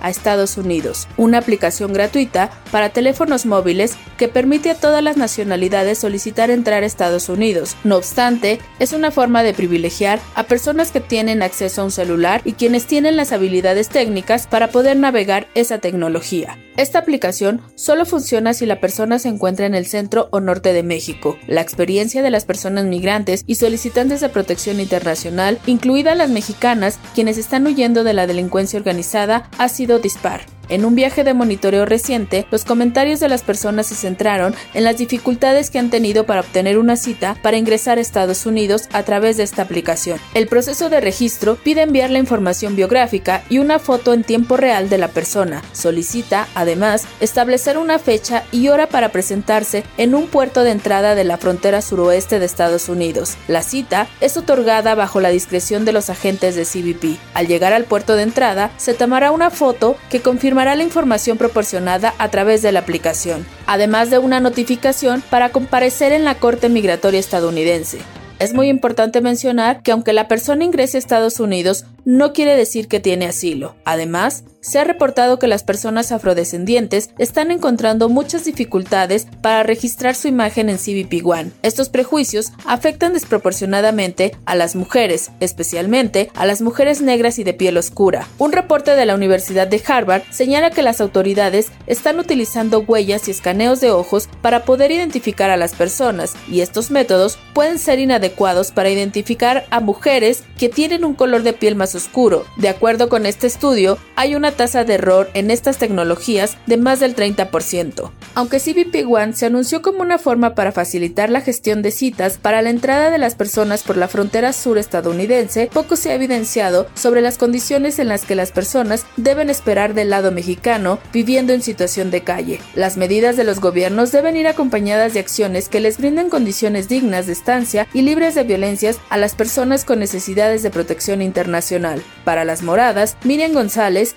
a 0.00 0.10
Estados 0.10 0.56
Unidos, 0.56 1.08
una 1.16 1.38
aplicación 1.38 1.92
gratuita 1.92 2.50
para 2.70 2.90
teléfonos 2.90 3.46
móviles 3.46 3.96
que 4.16 4.28
permite 4.28 4.70
a 4.70 4.74
todas 4.74 5.02
las 5.02 5.16
nacionalidades 5.16 5.98
solicitar 5.98 6.50
entrar 6.50 6.82
a 6.82 6.86
Estados 6.86 7.28
Unidos. 7.28 7.76
No 7.84 7.96
obstante, 7.96 8.60
es 8.78 8.92
una 8.92 9.10
forma 9.10 9.42
de 9.42 9.52
privilegiar 9.52 10.20
a 10.34 10.44
personas 10.44 10.92
que 10.92 11.00
tienen 11.00 11.42
acceso 11.42 11.82
a 11.82 11.84
un 11.84 11.90
celular 11.90 12.42
y 12.44 12.52
quienes 12.52 12.86
tienen 12.86 13.16
las 13.16 13.32
habilidades 13.32 13.88
técnicas 13.88 14.46
para 14.46 14.68
poder 14.68 14.96
navegar 14.96 15.48
esa 15.54 15.78
tecnología. 15.78 16.58
Esta 16.76 16.98
aplicación 16.98 17.62
solo 17.76 18.04
funciona 18.04 18.52
si 18.52 18.66
la 18.66 18.80
persona 18.80 19.20
se 19.20 19.28
encuentra 19.28 19.66
en 19.66 19.76
el 19.76 19.86
centro 19.86 20.28
o 20.32 20.40
norte 20.40 20.72
de 20.72 20.82
México. 20.82 21.38
La 21.46 21.60
experiencia 21.60 22.20
de 22.20 22.30
las 22.30 22.44
personas 22.44 22.84
migrantes 22.84 23.44
y 23.46 23.54
solicitantes 23.54 24.20
de 24.20 24.28
protección 24.28 24.80
internacional, 24.80 25.60
incluidas 25.66 26.16
las 26.16 26.30
mexicanas, 26.30 26.98
quienes 27.14 27.38
están 27.38 27.66
huyendo 27.66 28.02
de 28.02 28.12
la 28.12 28.26
delincuencia 28.26 28.78
organizada, 28.78 29.13
ha 29.58 29.68
sido 29.68 30.00
dispar. 30.00 30.53
En 30.68 30.86
un 30.86 30.94
viaje 30.94 31.24
de 31.24 31.34
monitoreo 31.34 31.84
reciente, 31.84 32.46
los 32.50 32.64
comentarios 32.64 33.20
de 33.20 33.28
las 33.28 33.42
personas 33.42 33.86
se 33.86 33.94
centraron 33.94 34.54
en 34.72 34.84
las 34.84 34.96
dificultades 34.96 35.68
que 35.68 35.78
han 35.78 35.90
tenido 35.90 36.24
para 36.24 36.40
obtener 36.40 36.78
una 36.78 36.96
cita 36.96 37.36
para 37.42 37.58
ingresar 37.58 37.98
a 37.98 38.00
Estados 38.00 38.46
Unidos 38.46 38.88
a 38.92 39.02
través 39.02 39.36
de 39.36 39.42
esta 39.42 39.62
aplicación. 39.62 40.18
El 40.32 40.46
proceso 40.46 40.88
de 40.88 41.02
registro 41.02 41.56
pide 41.56 41.82
enviar 41.82 42.10
la 42.10 42.18
información 42.18 42.76
biográfica 42.76 43.44
y 43.50 43.58
una 43.58 43.78
foto 43.78 44.14
en 44.14 44.24
tiempo 44.24 44.56
real 44.56 44.88
de 44.88 44.96
la 44.96 45.08
persona. 45.08 45.62
Solicita, 45.72 46.48
además, 46.54 47.04
establecer 47.20 47.76
una 47.76 47.98
fecha 47.98 48.44
y 48.50 48.68
hora 48.68 48.88
para 48.88 49.10
presentarse 49.10 49.84
en 49.98 50.14
un 50.14 50.28
puerto 50.28 50.62
de 50.62 50.70
entrada 50.70 51.14
de 51.14 51.24
la 51.24 51.36
frontera 51.36 51.82
suroeste 51.82 52.38
de 52.38 52.46
Estados 52.46 52.88
Unidos. 52.88 53.36
La 53.48 53.62
cita 53.62 54.06
es 54.22 54.36
otorgada 54.38 54.94
bajo 54.94 55.20
la 55.20 55.28
discreción 55.28 55.84
de 55.84 55.92
los 55.92 56.08
agentes 56.08 56.54
de 56.54 56.64
CBP. 56.64 57.18
Al 57.34 57.48
llegar 57.48 57.74
al 57.74 57.84
puerto 57.84 58.16
de 58.16 58.22
entrada, 58.22 58.70
se 58.78 58.94
tomará 58.94 59.30
una 59.30 59.50
foto 59.50 59.96
que 60.08 60.22
confirma 60.22 60.53
la 60.54 60.82
información 60.82 61.36
proporcionada 61.36 62.14
a 62.18 62.30
través 62.30 62.62
de 62.62 62.72
la 62.72 62.80
aplicación, 62.80 63.44
además 63.66 64.10
de 64.10 64.18
una 64.18 64.40
notificación 64.40 65.22
para 65.28 65.50
comparecer 65.50 66.12
en 66.12 66.24
la 66.24 66.36
Corte 66.36 66.68
Migratoria 66.68 67.20
estadounidense. 67.20 67.98
Es 68.38 68.54
muy 68.54 68.68
importante 68.68 69.20
mencionar 69.20 69.82
que 69.82 69.92
aunque 69.92 70.12
la 70.12 70.28
persona 70.28 70.64
ingrese 70.64 70.96
a 70.96 71.00
Estados 71.00 71.40
Unidos, 71.40 71.84
no 72.04 72.32
quiere 72.32 72.56
decir 72.56 72.88
que 72.88 73.00
tiene 73.00 73.26
asilo. 73.26 73.74
Además, 73.84 74.44
se 74.64 74.78
ha 74.78 74.84
reportado 74.84 75.38
que 75.38 75.46
las 75.46 75.62
personas 75.62 76.10
afrodescendientes 76.10 77.10
están 77.18 77.50
encontrando 77.50 78.08
muchas 78.08 78.44
dificultades 78.44 79.26
para 79.42 79.62
registrar 79.62 80.14
su 80.14 80.26
imagen 80.26 80.70
en 80.70 80.78
CBP 80.78 81.24
One. 81.24 81.50
Estos 81.62 81.90
prejuicios 81.90 82.52
afectan 82.64 83.12
desproporcionadamente 83.12 84.34
a 84.46 84.54
las 84.54 84.74
mujeres, 84.74 85.30
especialmente 85.40 86.30
a 86.34 86.46
las 86.46 86.62
mujeres 86.62 87.02
negras 87.02 87.38
y 87.38 87.44
de 87.44 87.52
piel 87.52 87.76
oscura. 87.76 88.26
Un 88.38 88.52
reporte 88.52 88.92
de 88.92 89.04
la 89.04 89.14
Universidad 89.14 89.68
de 89.68 89.82
Harvard 89.86 90.22
señala 90.30 90.70
que 90.70 90.82
las 90.82 91.02
autoridades 91.02 91.70
están 91.86 92.18
utilizando 92.18 92.80
huellas 92.80 93.28
y 93.28 93.32
escaneos 93.32 93.80
de 93.80 93.90
ojos 93.90 94.30
para 94.40 94.64
poder 94.64 94.90
identificar 94.90 95.50
a 95.50 95.58
las 95.58 95.74
personas, 95.74 96.34
y 96.50 96.62
estos 96.62 96.90
métodos 96.90 97.38
pueden 97.52 97.78
ser 97.78 97.98
inadecuados 97.98 98.70
para 98.70 98.88
identificar 98.88 99.66
a 99.70 99.80
mujeres 99.80 100.42
que 100.56 100.70
tienen 100.70 101.04
un 101.04 101.14
color 101.14 101.42
de 101.42 101.52
piel 101.52 101.74
más 101.74 101.94
oscuro. 101.94 102.46
De 102.56 102.70
acuerdo 102.70 103.10
con 103.10 103.26
este 103.26 103.46
estudio, 103.46 103.98
hay 104.16 104.34
una 104.34 104.53
tasa 104.54 104.84
de 104.84 104.94
error 104.94 105.30
en 105.34 105.50
estas 105.50 105.78
tecnologías 105.78 106.56
de 106.66 106.76
más 106.76 107.00
del 107.00 107.14
30%. 107.14 108.10
Aunque 108.34 108.58
CBP 108.58 109.06
One 109.08 109.34
se 109.34 109.46
anunció 109.46 109.82
como 109.82 110.00
una 110.00 110.18
forma 110.18 110.54
para 110.54 110.72
facilitar 110.72 111.30
la 111.30 111.40
gestión 111.40 111.82
de 111.82 111.90
citas 111.90 112.38
para 112.38 112.62
la 112.62 112.70
entrada 112.70 113.10
de 113.10 113.18
las 113.18 113.34
personas 113.34 113.82
por 113.82 113.96
la 113.96 114.08
frontera 114.08 114.52
sur 114.52 114.78
estadounidense, 114.78 115.70
poco 115.72 115.96
se 115.96 116.10
ha 116.10 116.14
evidenciado 116.14 116.86
sobre 116.94 117.20
las 117.20 117.38
condiciones 117.38 117.98
en 117.98 118.08
las 118.08 118.24
que 118.24 118.34
las 118.34 118.50
personas 118.50 119.06
deben 119.16 119.50
esperar 119.50 119.94
del 119.94 120.10
lado 120.10 120.32
mexicano 120.32 120.98
viviendo 121.12 121.52
en 121.52 121.62
situación 121.62 122.10
de 122.10 122.22
calle. 122.22 122.60
Las 122.74 122.96
medidas 122.96 123.36
de 123.36 123.44
los 123.44 123.60
gobiernos 123.60 124.12
deben 124.12 124.36
ir 124.36 124.48
acompañadas 124.48 125.14
de 125.14 125.20
acciones 125.20 125.68
que 125.68 125.80
les 125.80 125.98
brinden 125.98 126.30
condiciones 126.30 126.88
dignas 126.88 127.26
de 127.26 127.32
estancia 127.32 127.86
y 127.92 128.02
libres 128.02 128.34
de 128.34 128.44
violencias 128.44 128.98
a 129.10 129.16
las 129.16 129.34
personas 129.34 129.84
con 129.84 129.98
necesidades 129.98 130.62
de 130.62 130.70
protección 130.70 131.22
internacional 131.22 132.02
para 132.24 132.44
las 132.44 132.62
moradas, 132.62 133.16
Miriam 133.24 133.52
González, 133.52 134.16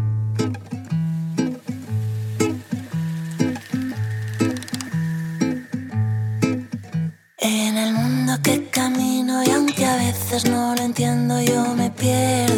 Entiendo, 10.91 11.41
yo 11.41 11.73
me 11.73 11.89
pierdo. 11.89 12.50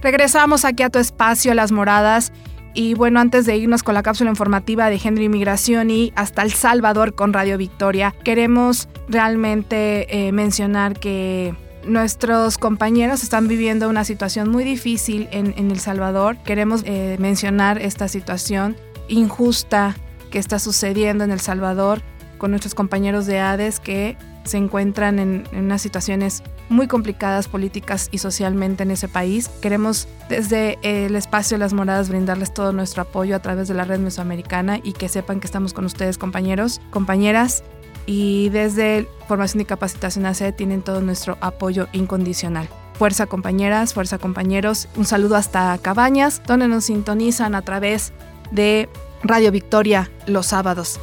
Regresamos 0.00 0.64
aquí 0.64 0.82
a 0.82 0.90
tu 0.90 0.98
espacio, 0.98 1.54
Las 1.54 1.70
Moradas. 1.72 2.32
Y 2.74 2.94
bueno, 2.94 3.20
antes 3.20 3.46
de 3.46 3.56
irnos 3.56 3.82
con 3.82 3.94
la 3.94 4.02
cápsula 4.02 4.30
informativa 4.30 4.90
de 4.90 4.98
Género 4.98 5.24
y 5.24 5.28
Migración 5.28 5.90
y 5.90 6.12
hasta 6.16 6.42
El 6.42 6.52
Salvador 6.52 7.14
con 7.14 7.32
Radio 7.32 7.58
Victoria, 7.58 8.14
queremos 8.24 8.88
realmente 9.08 10.26
eh, 10.26 10.32
mencionar 10.32 10.98
que 10.98 11.54
nuestros 11.86 12.58
compañeros 12.58 13.22
están 13.22 13.48
viviendo 13.48 13.88
una 13.88 14.04
situación 14.04 14.50
muy 14.50 14.64
difícil 14.64 15.28
en, 15.32 15.70
El 15.70 15.80
Salvador. 15.80 16.36
Queremos 16.44 16.82
eh, 16.84 17.16
mencionar 17.18 17.80
esta 17.80 18.08
situación 18.08 18.76
injusta 19.08 19.96
que 20.30 20.38
está 20.38 20.58
sucediendo 20.58 21.24
en 21.24 21.30
El 21.30 21.40
Salvador 21.40 22.02
con 22.38 22.50
nuestros 22.50 22.74
compañeros 22.74 23.26
de 23.26 23.38
ADES 23.38 23.80
que 23.80 24.16
se 24.44 24.56
encuentran 24.56 25.18
en, 25.18 25.44
en, 25.52 25.66
unas 25.66 25.82
situaciones 25.82 26.42
muy 26.68 26.88
complicadas 26.88 27.46
políticas 27.46 28.08
y 28.10 28.18
socialmente 28.18 28.82
en 28.82 28.90
ese 28.90 29.06
país. 29.06 29.48
Queremos 29.60 30.08
desde 30.28 30.78
el 30.82 31.14
espacio 31.14 31.56
de 31.56 31.60
las 31.60 31.72
moradas 31.72 32.08
brindarles 32.08 32.52
todo 32.52 32.72
nuestro 32.72 33.02
apoyo 33.02 33.36
a 33.36 33.38
través 33.38 33.68
de 33.68 33.74
la 33.74 33.84
red 33.84 34.00
mesoamericana 34.00 34.80
y 34.82 34.94
que 34.94 35.08
sepan 35.08 35.38
que 35.38 35.46
estamos 35.46 35.72
con 35.72 35.84
ustedes 35.84 36.18
compañeros, 36.18 36.80
compañeras 36.90 37.62
y 38.06 38.48
desde 38.50 39.08
formación 39.28 39.60
y 39.60 39.64
capacitación 39.64 40.26
AC 40.26 40.54
tienen 40.56 40.82
todo 40.82 41.00
nuestro 41.00 41.38
apoyo 41.40 41.88
incondicional. 41.92 42.68
Fuerza 42.94 43.26
compañeras, 43.26 43.94
fuerza 43.94 44.18
compañeros, 44.18 44.88
un 44.96 45.04
saludo 45.04 45.36
hasta 45.36 45.76
Cabañas, 45.78 46.42
donde 46.46 46.68
nos 46.68 46.84
sintonizan 46.84 47.54
a 47.54 47.62
través 47.62 48.12
de 48.50 48.88
Radio 49.22 49.50
Victoria 49.50 50.10
los 50.26 50.46
sábados. 50.46 51.00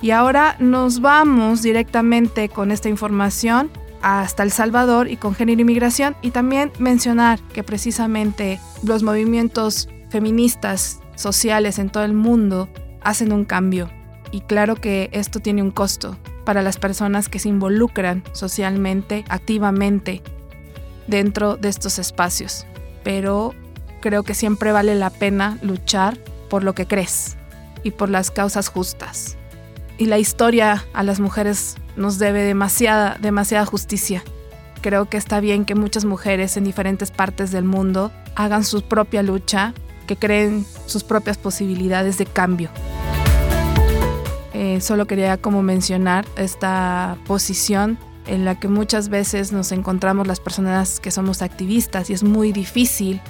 Y 0.00 0.10
ahora 0.10 0.56
nos 0.58 1.00
vamos 1.00 1.62
directamente 1.62 2.48
con 2.48 2.72
esta 2.72 2.88
información 2.88 3.70
hasta 4.02 4.42
El 4.42 4.50
Salvador 4.50 5.08
y 5.08 5.16
con 5.16 5.34
género 5.34 5.60
y 5.60 5.64
migración 5.64 6.16
y 6.22 6.32
también 6.32 6.72
mencionar 6.78 7.40
que 7.52 7.62
precisamente 7.62 8.60
los 8.82 9.02
movimientos 9.02 9.88
feministas 10.10 11.00
sociales 11.14 11.78
en 11.78 11.88
todo 11.88 12.04
el 12.04 12.14
mundo 12.14 12.68
hacen 13.00 13.32
un 13.32 13.44
cambio 13.44 13.90
y 14.32 14.40
claro 14.40 14.74
que 14.76 15.10
esto 15.12 15.38
tiene 15.38 15.62
un 15.62 15.70
costo 15.70 16.16
para 16.44 16.62
las 16.62 16.78
personas 16.78 17.28
que 17.28 17.38
se 17.38 17.48
involucran 17.48 18.24
socialmente, 18.32 19.24
activamente 19.28 20.22
dentro 21.06 21.56
de 21.56 21.68
estos 21.68 21.98
espacios, 21.98 22.66
pero 23.04 23.54
creo 24.00 24.24
que 24.24 24.34
siempre 24.34 24.72
vale 24.72 24.94
la 24.94 25.10
pena 25.10 25.58
luchar 25.62 26.18
por 26.48 26.64
lo 26.64 26.74
que 26.74 26.86
crees 26.86 27.36
y 27.84 27.92
por 27.92 28.08
las 28.08 28.30
causas 28.30 28.68
justas. 28.68 29.36
Y 29.98 30.06
la 30.06 30.18
historia 30.18 30.84
a 30.94 31.02
las 31.02 31.20
mujeres 31.20 31.76
nos 31.96 32.18
debe 32.18 32.42
demasiada, 32.42 33.18
demasiada 33.20 33.66
justicia. 33.66 34.24
Creo 34.80 35.08
que 35.08 35.18
está 35.18 35.40
bien 35.40 35.64
que 35.64 35.74
muchas 35.74 36.04
mujeres 36.04 36.56
en 36.56 36.64
diferentes 36.64 37.10
partes 37.10 37.52
del 37.52 37.64
mundo 37.64 38.10
hagan 38.34 38.64
su 38.64 38.82
propia 38.82 39.22
lucha, 39.22 39.74
que 40.06 40.16
creen 40.16 40.66
sus 40.86 41.04
propias 41.04 41.38
posibilidades 41.38 42.18
de 42.18 42.26
cambio. 42.26 42.70
Eh, 44.62 44.80
solo 44.80 45.08
quería 45.08 45.38
como 45.38 45.60
mencionar 45.60 46.24
esta 46.36 47.18
posición 47.26 47.98
en 48.28 48.44
la 48.44 48.60
que 48.60 48.68
muchas 48.68 49.08
veces 49.08 49.50
nos 49.50 49.72
encontramos 49.72 50.28
las 50.28 50.38
personas 50.38 51.00
que 51.00 51.10
somos 51.10 51.42
activistas 51.42 52.10
y 52.10 52.12
es 52.12 52.22
muy 52.22 52.52
difícil 52.52 53.20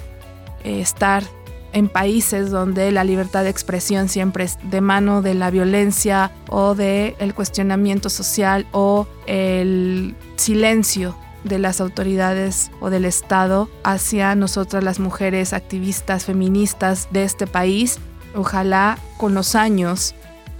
eh, 0.63 0.79
estar 0.79 1.23
en 1.71 1.89
países 1.89 2.51
donde 2.51 2.91
la 2.91 3.03
libertad 3.03 3.41
de 3.41 3.49
expresión 3.49 4.09
siempre 4.09 4.43
es 4.43 4.59
de 4.61 4.79
mano 4.79 5.23
de 5.23 5.33
la 5.33 5.49
violencia 5.49 6.31
o 6.49 6.75
de 6.75 7.15
el 7.17 7.33
cuestionamiento 7.33 8.11
social 8.11 8.67
o 8.71 9.07
el 9.25 10.15
silencio 10.35 11.15
de 11.43 11.57
las 11.57 11.81
autoridades 11.81 12.69
o 12.79 12.91
del 12.91 13.05
Estado 13.05 13.71
hacia 13.83 14.35
nosotras 14.35 14.83
las 14.83 14.99
mujeres 14.99 15.53
activistas 15.53 16.25
feministas 16.25 17.07
de 17.09 17.23
este 17.23 17.47
país. 17.47 17.97
Ojalá 18.35 18.99
con 19.17 19.33
los 19.33 19.55
años 19.55 20.13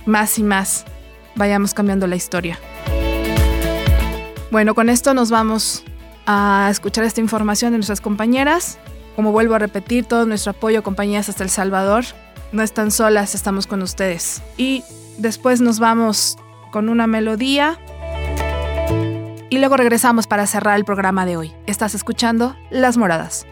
más 0.06 0.38
y 0.40 0.44
más 0.44 0.86
vayamos 1.36 1.74
cambiando 1.74 2.08
la 2.08 2.16
historia. 2.16 2.60
Bueno, 4.52 4.76
con 4.76 4.90
esto 4.90 5.14
nos 5.14 5.32
vamos 5.32 5.84
a 6.26 6.68
escuchar 6.70 7.04
esta 7.06 7.22
información 7.22 7.72
de 7.72 7.80
nuestras 7.80 8.02
compañeras. 8.02 8.78
Como 9.16 9.32
vuelvo 9.32 9.56
a 9.56 9.60
repetir, 9.60 10.06
todo 10.06 10.26
nuestro 10.26 10.52
apoyo 10.52 10.84
compañías 10.84 11.30
hasta 11.30 11.44
El 11.44 11.50
Salvador. 11.50 12.06
No 12.52 12.62
están 12.62 12.92
solas, 12.92 13.36
estamos 13.36 13.68
con 13.68 13.82
ustedes. 13.82 14.42
Y 14.58 14.84
después 15.18 15.62
nos 15.62 15.80
vamos 15.80 16.38
con 16.72 16.90
una 16.90 17.08
melodía. 17.08 17.80
Y 19.50 19.58
luego 19.58 19.78
regresamos 19.78 20.28
para 20.28 20.48
cerrar 20.48 20.78
el 20.78 20.86
programa 20.86 21.26
de 21.26 21.38
hoy. 21.38 21.54
Estás 21.68 21.96
escuchando 21.96 22.56
Las 22.70 22.98
Moradas. 22.98 23.46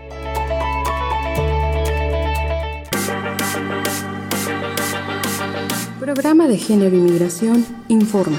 Programa 6.13 6.50
de 6.50 6.58
Género 6.58 6.93
y 6.97 7.00
Migración 7.00 7.65
informa. 7.88 8.38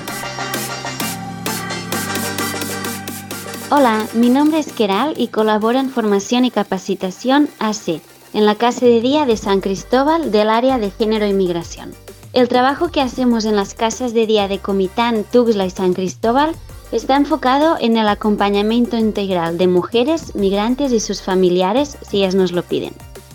Hola, 3.71 4.07
mi 4.13 4.29
nombre 4.29 4.59
es 4.59 4.75
Keral 4.75 5.15
y 5.17 5.29
colaboro 5.29 5.79
en 5.79 5.89
Formación 5.89 6.45
y 6.45 6.51
Capacitación 6.51 7.49
AC, 7.61 8.03
en 8.35 8.45
la 8.45 8.57
Casa 8.57 8.85
de 8.85 9.01
Día 9.01 9.25
de 9.25 9.39
San 9.39 9.63
Cristóbal 9.63 10.31
del 10.31 10.51
área 10.51 10.79
de 10.79 10.91
Género 10.91 11.27
y 11.27 11.33
Migración. 11.33 11.93
El 12.35 12.49
trabajo 12.49 12.91
que 12.91 13.01
hacemos 13.01 13.47
en 13.47 13.57
las 13.57 13.73
casas 13.73 14.13
de 14.13 14.27
día 14.27 14.49
de 14.49 14.59
Comitán, 14.59 15.25
Tuxtla 15.25 15.65
y 15.65 15.71
San 15.71 15.95
Cristóbal 15.95 16.55
está 16.93 17.17
enfocado 17.17 17.79
en 17.81 17.97
el 17.97 18.07
acompañamiento 18.07 18.99
integral 18.99 19.57
de 19.57 19.69
mujeres, 19.69 20.35
migrantes 20.35 20.93
y 20.93 21.01
sus 21.01 21.23
familiares 21.23 21.97
si 22.03 22.19
ellas 22.19 22.35
nos 22.35 22.53
lo 22.53 22.65
piden. 22.65 22.93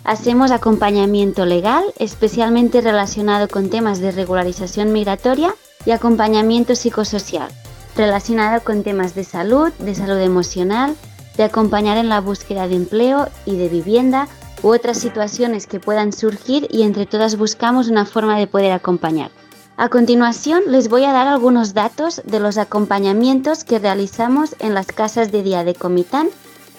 Hacemos 0.08 0.52
acompañamiento 0.52 1.46
legal, 1.46 1.84
especialmente 2.00 2.80
relacionado 2.80 3.50
con 3.50 3.70
temas 3.70 4.00
de 4.00 4.12
regularización 4.12 4.94
migratoria 4.94 5.54
y 5.86 5.92
acompañamiento 5.92 6.76
psicosocial, 6.76 7.50
relacionado 7.98 8.64
con 8.64 8.84
temas 8.84 9.16
de 9.16 9.26
salud, 9.26 9.74
de 9.80 9.96
salud 9.96 10.18
emocional, 10.20 10.96
de 11.36 11.44
acompañar 11.44 11.98
en 11.98 12.08
la 12.08 12.22
búsqueda 12.22 12.70
de 12.70 12.76
empleo 12.76 13.28
y 13.46 13.58
de 13.58 13.68
vivienda 13.68 14.30
u 14.64 14.70
otras 14.70 14.98
situaciones 14.98 15.68
que 15.68 15.82
puedan 15.82 16.14
surgir 16.14 16.70
y 16.72 16.84
entre 16.84 17.06
todas 17.06 17.36
buscamos 17.36 17.90
una 17.90 18.06
forma 18.06 18.40
de 18.40 18.48
poder 18.48 18.72
acompañar. 18.72 19.30
A 19.76 19.90
continuación 19.90 20.62
les 20.68 20.88
voy 20.88 21.04
a 21.04 21.12
dar 21.12 21.28
algunos 21.28 21.74
datos 21.74 22.22
de 22.24 22.40
los 22.40 22.58
acompañamientos 22.58 23.66
que 23.66 23.78
realizamos 23.78 24.56
en 24.60 24.74
las 24.74 24.88
casas 24.88 25.34
de 25.34 25.44
día 25.44 25.66
de 25.66 25.76
Comitán, 25.76 26.30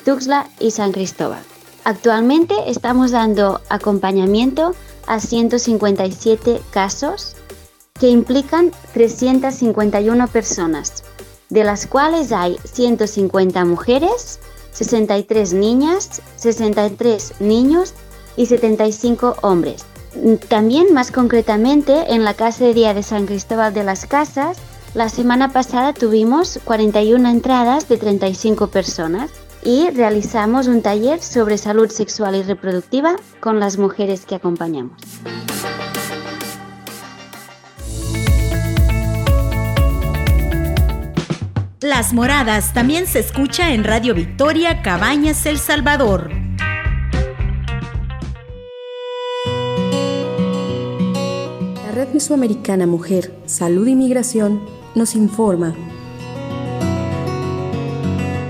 Tuxtla 0.07 0.49
y 0.59 0.71
San 0.71 0.93
Cristóbal. 0.93 1.43
Actualmente 1.89 2.55
estamos 2.67 3.13
dando 3.13 3.63
acompañamiento 3.71 4.75
a 5.07 5.21
157 5.21 6.61
casos 6.71 7.35
que 7.99 8.11
implican 8.11 8.73
351 8.93 10.29
personas, 10.29 11.03
de 11.49 11.65
las 11.65 11.87
cuales 11.87 12.31
hay 12.31 12.59
150 12.63 13.65
mujeres, 13.65 14.39
63 14.73 15.55
niñas, 15.55 16.21
63 16.37 17.41
niños 17.41 17.95
y 18.37 18.45
75 18.45 19.37
hombres. 19.41 19.87
También 20.49 20.93
más 20.93 21.11
concretamente 21.11 22.13
en 22.13 22.23
la 22.23 22.35
Día 22.75 22.93
de 22.93 23.03
San 23.03 23.25
Cristóbal 23.25 23.73
de 23.73 23.85
las 23.85 24.05
Casas, 24.05 24.59
la 24.93 25.09
semana 25.09 25.55
pasada 25.55 25.95
tuvimos 25.95 26.61
41 26.67 27.31
entradas 27.31 27.89
de 27.89 27.97
35 27.97 28.67
personas 28.67 29.31
y 29.63 29.91
realizamos 29.91 30.67
un 30.67 30.83
taller 30.83 31.21
sobre 31.21 31.59
salud 31.59 31.91
sexual 31.91 32.37
y 32.37 32.43
reproductiva 32.43 33.17
con 33.41 33.61
las 33.61 33.79
mujeres 33.79 34.25
que 34.27 34.35
acompañamos. 34.35 34.97
Las 41.81 42.13
Moradas 42.13 42.75
también 42.75 43.07
se 43.07 43.19
escucha 43.21 43.73
en 43.73 43.83
Radio 43.83 44.15
Victoria, 44.15 44.83
Cabañas, 44.83 45.47
El 45.47 45.59
Salvador. 45.59 46.31
La 51.75 51.93
Red 51.93 52.09
Mesoamericana 52.13 52.87
Mujer, 52.87 53.35
Salud 53.47 53.87
y 53.87 53.95
Migración 53.95 54.61
nos 54.95 55.15
informa. 55.15 55.75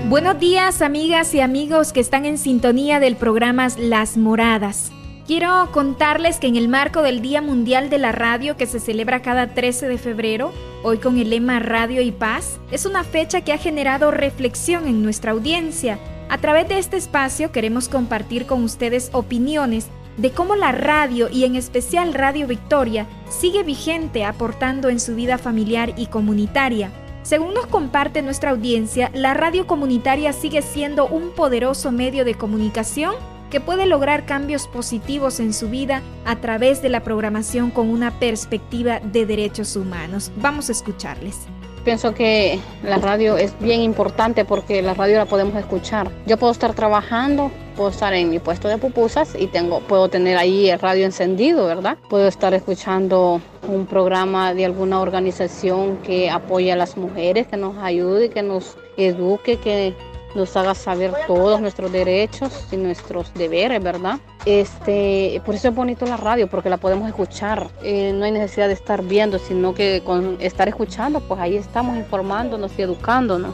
Buenos 0.09 0.39
días 0.39 0.81
amigas 0.81 1.35
y 1.35 1.39
amigos 1.39 1.93
que 1.93 1.99
están 1.99 2.25
en 2.25 2.39
sintonía 2.39 2.99
del 2.99 3.15
programa 3.15 3.67
Las 3.77 4.17
Moradas. 4.17 4.91
Quiero 5.27 5.69
contarles 5.71 6.39
que 6.39 6.47
en 6.47 6.55
el 6.55 6.67
marco 6.67 7.03
del 7.03 7.21
Día 7.21 7.43
Mundial 7.43 7.91
de 7.91 7.99
la 7.99 8.11
Radio 8.11 8.57
que 8.57 8.65
se 8.65 8.79
celebra 8.79 9.21
cada 9.21 9.53
13 9.53 9.87
de 9.87 9.99
febrero, 9.99 10.51
hoy 10.81 10.97
con 10.97 11.19
el 11.19 11.29
lema 11.29 11.59
Radio 11.59 12.01
y 12.01 12.11
Paz, 12.11 12.59
es 12.71 12.87
una 12.87 13.03
fecha 13.03 13.41
que 13.41 13.53
ha 13.53 13.59
generado 13.59 14.09
reflexión 14.09 14.87
en 14.87 15.03
nuestra 15.03 15.33
audiencia. 15.33 15.99
A 16.27 16.39
través 16.39 16.67
de 16.67 16.79
este 16.79 16.97
espacio 16.97 17.51
queremos 17.51 17.87
compartir 17.87 18.47
con 18.47 18.63
ustedes 18.63 19.11
opiniones 19.13 19.89
de 20.17 20.31
cómo 20.31 20.55
la 20.55 20.71
radio 20.71 21.29
y 21.31 21.43
en 21.43 21.55
especial 21.55 22.15
Radio 22.15 22.47
Victoria 22.47 23.05
sigue 23.29 23.61
vigente 23.61 24.25
aportando 24.25 24.89
en 24.89 24.99
su 24.99 25.13
vida 25.13 25.37
familiar 25.37 25.93
y 25.97 26.07
comunitaria. 26.07 26.89
Según 27.29 27.53
nos 27.53 27.67
comparte 27.67 28.23
nuestra 28.23 28.49
audiencia, 28.49 29.11
la 29.13 29.35
radio 29.35 29.67
comunitaria 29.67 30.33
sigue 30.33 30.63
siendo 30.63 31.05
un 31.05 31.29
poderoso 31.29 31.91
medio 31.91 32.25
de 32.25 32.33
comunicación 32.33 33.13
que 33.51 33.59
puede 33.59 33.85
lograr 33.85 34.25
cambios 34.25 34.67
positivos 34.67 35.39
en 35.39 35.53
su 35.53 35.69
vida 35.69 36.01
a 36.25 36.37
través 36.37 36.81
de 36.81 36.89
la 36.89 37.03
programación 37.03 37.69
con 37.69 37.87
una 37.87 38.17
perspectiva 38.17 38.99
de 38.99 39.27
derechos 39.27 39.75
humanos. 39.75 40.31
Vamos 40.37 40.69
a 40.69 40.71
escucharles. 40.71 41.37
Pienso 41.85 42.15
que 42.15 42.59
la 42.83 42.97
radio 42.97 43.37
es 43.37 43.53
bien 43.59 43.81
importante 43.81 44.43
porque 44.43 44.81
la 44.81 44.95
radio 44.95 45.19
la 45.19 45.27
podemos 45.27 45.55
escuchar. 45.55 46.09
Yo 46.25 46.35
puedo 46.37 46.51
estar 46.51 46.73
trabajando, 46.73 47.51
puedo 47.79 47.91
estar 47.91 48.13
en 48.13 48.29
mi 48.29 48.39
puesto 48.39 48.67
de 48.67 48.77
pupusas 48.77 49.35
y 49.39 49.47
tengo, 49.47 49.79
puedo 49.79 50.09
tener 50.09 50.35
ahí 50.35 50.69
el 50.69 50.77
radio 50.79 51.05
encendido, 51.05 51.65
¿verdad? 51.65 51.97
Puedo 52.09 52.27
estar 52.27 52.53
escuchando 52.53 53.39
un 53.69 53.85
programa 53.85 54.53
de 54.53 54.65
alguna 54.65 54.99
organización 54.99 55.95
que 56.03 56.29
apoya 56.29 56.73
a 56.73 56.75
las 56.75 56.97
mujeres, 56.97 57.47
que 57.47 57.55
nos 57.55 57.77
ayude, 57.77 58.31
que 58.31 58.43
nos 58.43 58.75
eduque, 58.97 59.59
que 59.59 59.95
nos 60.35 60.57
haga 60.57 60.75
saber 60.75 61.13
todos 61.25 61.61
nuestros 61.61 61.89
derechos 61.89 62.67
y 62.69 62.75
nuestros 62.75 63.33
deberes, 63.33 63.81
¿verdad? 63.81 64.19
Este, 64.43 65.41
por 65.45 65.55
eso 65.55 65.69
es 65.69 65.73
bonito 65.73 66.05
la 66.05 66.17
radio, 66.17 66.49
porque 66.49 66.69
la 66.69 66.75
podemos 66.75 67.07
escuchar. 67.07 67.69
Eh, 67.81 68.11
no 68.13 68.25
hay 68.25 68.33
necesidad 68.33 68.67
de 68.67 68.73
estar 68.73 69.03
viendo, 69.03 69.39
sino 69.39 69.73
que 69.73 70.01
con 70.03 70.35
estar 70.41 70.67
escuchando, 70.67 71.21
pues 71.21 71.39
ahí 71.39 71.55
estamos 71.55 71.95
informándonos 71.95 72.77
y 72.77 72.81
educándonos. 72.81 73.53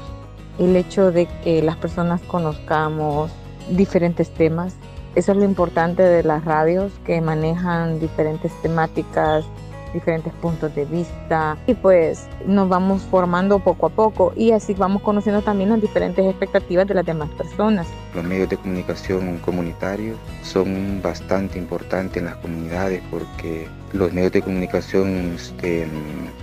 El 0.57 0.75
hecho 0.75 1.11
de 1.11 1.27
que 1.43 1.61
las 1.61 1.75
personas 1.75 2.21
conozcamos 2.21 3.29
diferentes 3.69 4.29
temas, 4.29 4.75
eso 5.15 5.31
es 5.31 5.37
lo 5.37 5.45
importante 5.45 6.03
de 6.03 6.23
las 6.23 6.43
radios, 6.43 6.91
que 7.05 7.21
manejan 7.21 7.99
diferentes 7.99 8.51
temáticas 8.61 9.45
diferentes 9.95 10.33
puntos 10.33 10.75
de 10.75 10.85
vista 10.85 11.57
y 11.65 11.73
pues 11.73 12.27
nos 12.45 12.69
vamos 12.69 13.01
formando 13.03 13.59
poco 13.59 13.87
a 13.87 13.89
poco 13.89 14.33
y 14.35 14.51
así 14.51 14.73
vamos 14.73 15.01
conociendo 15.01 15.41
también 15.41 15.69
las 15.69 15.81
diferentes 15.81 16.25
expectativas 16.25 16.85
de 16.85 16.93
las 16.93 17.05
demás 17.05 17.29
personas. 17.31 17.87
Los 18.13 18.23
medios 18.23 18.49
de 18.49 18.57
comunicación 18.57 19.39
comunitarios 19.39 20.17
son 20.43 21.01
bastante 21.01 21.57
importantes 21.57 22.17
en 22.17 22.25
las 22.25 22.35
comunidades 22.35 23.01
porque 23.09 23.67
los 23.95 24.11
medios 24.11 24.33
de 24.33 24.41
comunicación 24.41 25.35
este, 25.35 25.87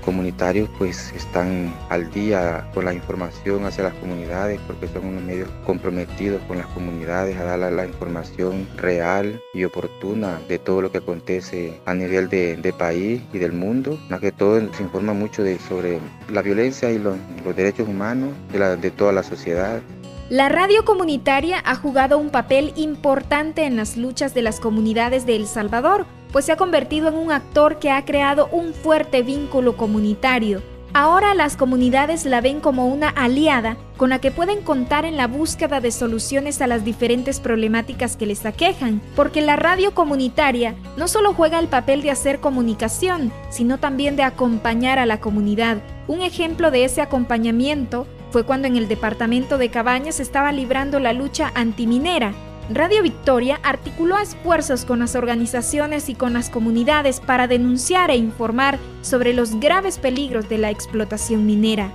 comunitarios 0.05 0.71
pues 0.79 1.13
están 1.13 1.73
al 1.91 2.11
día 2.11 2.67
con 2.73 2.87
la 2.87 2.95
información 2.95 3.67
hacia 3.67 3.85
las 3.85 3.95
comunidades 3.95 4.59
porque 4.67 4.89
son 4.89 5.07
unos 5.07 5.23
medios 5.23 5.49
comprometidos 5.67 6.41
con 6.49 6.59
las 6.59 6.67
comunidades 6.69 7.37
a 7.37 7.45
dar 7.45 7.73
la 7.73 7.87
información 7.87 8.67
real 8.77 9.41
y 9.53 9.65
oportuna 9.65 10.41
de 10.49 10.59
todo 10.59 10.81
lo 10.81 10.91
que 10.91 10.99
acontece 10.99 11.79
a 11.85 11.95
nivel 11.95 12.29
de, 12.29 12.75
país 12.79 13.21
y 13.33 13.39
del 13.39 13.53
mundo. 13.53 13.99
Más 14.09 14.21
que 14.21 14.33
todo 14.33 14.59
se 14.73 14.83
informa 14.83 15.13
mucho 15.13 15.43
de, 15.43 15.59
sobre 15.59 16.01
la 16.31 16.41
violencia 16.41 16.91
y 16.91 16.99
los, 16.99 17.17
derechos 17.55 17.87
humanos 17.87 18.31
de, 18.51 18.77
de 18.77 18.91
toda 18.91 19.13
la 19.13 19.23
sociedad. 19.23 19.83
La 20.31 20.49
radio 20.49 20.87
comunitaria 20.87 21.61
ha 21.63 21.75
jugado 21.75 22.17
un 22.17 22.31
papel 22.31 22.73
importante 22.77 23.67
en 23.67 23.77
las 23.77 23.99
luchas 23.99 24.33
de 24.33 24.41
las 24.41 24.59
comunidades 24.59 25.27
de 25.27 25.37
El 25.37 25.47
Salvador 25.47 26.07
pues 26.33 26.47
se 26.47 26.53
ha 26.53 26.57
convertido 26.57 27.09
en 27.09 27.15
un 27.15 27.31
actor 27.31 27.79
que 27.79 27.91
ha 27.91 28.05
creado 28.05 28.49
un 28.51 28.75
fuerte 28.75 29.23
vínculo 29.23 29.77
comunitario. 29.77 30.63
Ahora 30.95 31.35
las 31.35 31.57
comunidades 31.57 32.27
la 32.27 32.43
ven 32.43 32.61
como 32.61 32.87
una 32.87 33.09
aliada 33.09 33.79
con 33.97 34.11
la 34.11 34.19
que 34.19 34.31
pueden 34.31 34.61
contar 34.61 35.07
en 35.07 35.17
la 35.17 35.27
búsqueda 35.27 35.81
de 35.81 35.91
soluciones 35.91 36.61
a 36.61 36.67
las 36.67 36.85
diferentes 36.85 37.41
problemáticas 37.41 38.17
que 38.17 38.27
les 38.27 38.45
aquejan, 38.45 39.01
porque 39.17 39.41
la 39.41 39.57
radio 39.57 39.95
comunitaria 39.95 40.75
no 40.99 41.09
solo 41.09 41.33
juega 41.33 41.59
el 41.59 41.69
papel 41.69 42.03
de 42.03 42.11
hacer 42.11 42.41
comunicación, 42.41 43.33
sino 43.49 43.79
también 43.79 44.17
de 44.17 44.23
acompañar 44.23 44.99
a 44.99 45.07
la 45.07 45.19
comunidad. 45.19 45.79
Un 46.09 46.21
ejemplo 46.21 46.71
de 46.71 46.85
ese 46.85 47.01
acompañamiento 47.01 48.07
fue 48.31 48.45
cuando 48.45 48.69
en 48.69 48.77
el 48.77 48.87
departamento 48.87 49.57
de 49.57 49.71
Cabañas 49.71 50.21
estaba 50.21 50.53
librando 50.53 50.99
la 50.99 51.15
lucha 51.15 51.53
antiminera, 51.55 52.35
Radio 52.71 53.03
Victoria 53.03 53.59
articuló 53.63 54.19
esfuerzos 54.19 54.85
con 54.85 55.01
las 55.01 55.17
organizaciones 55.17 56.09
y 56.09 56.15
con 56.15 56.33
las 56.33 56.49
comunidades 56.49 57.21
para 57.21 57.49
denunciar 57.49 58.11
e 58.11 58.17
informar 58.17 58.79
sobre 59.03 59.33
los 59.33 59.59
graves 59.59 59.99
peligros 59.99 60.49
de 60.49 60.59
la 60.59 60.71
explotación 60.71 61.45
minera. 61.45 61.91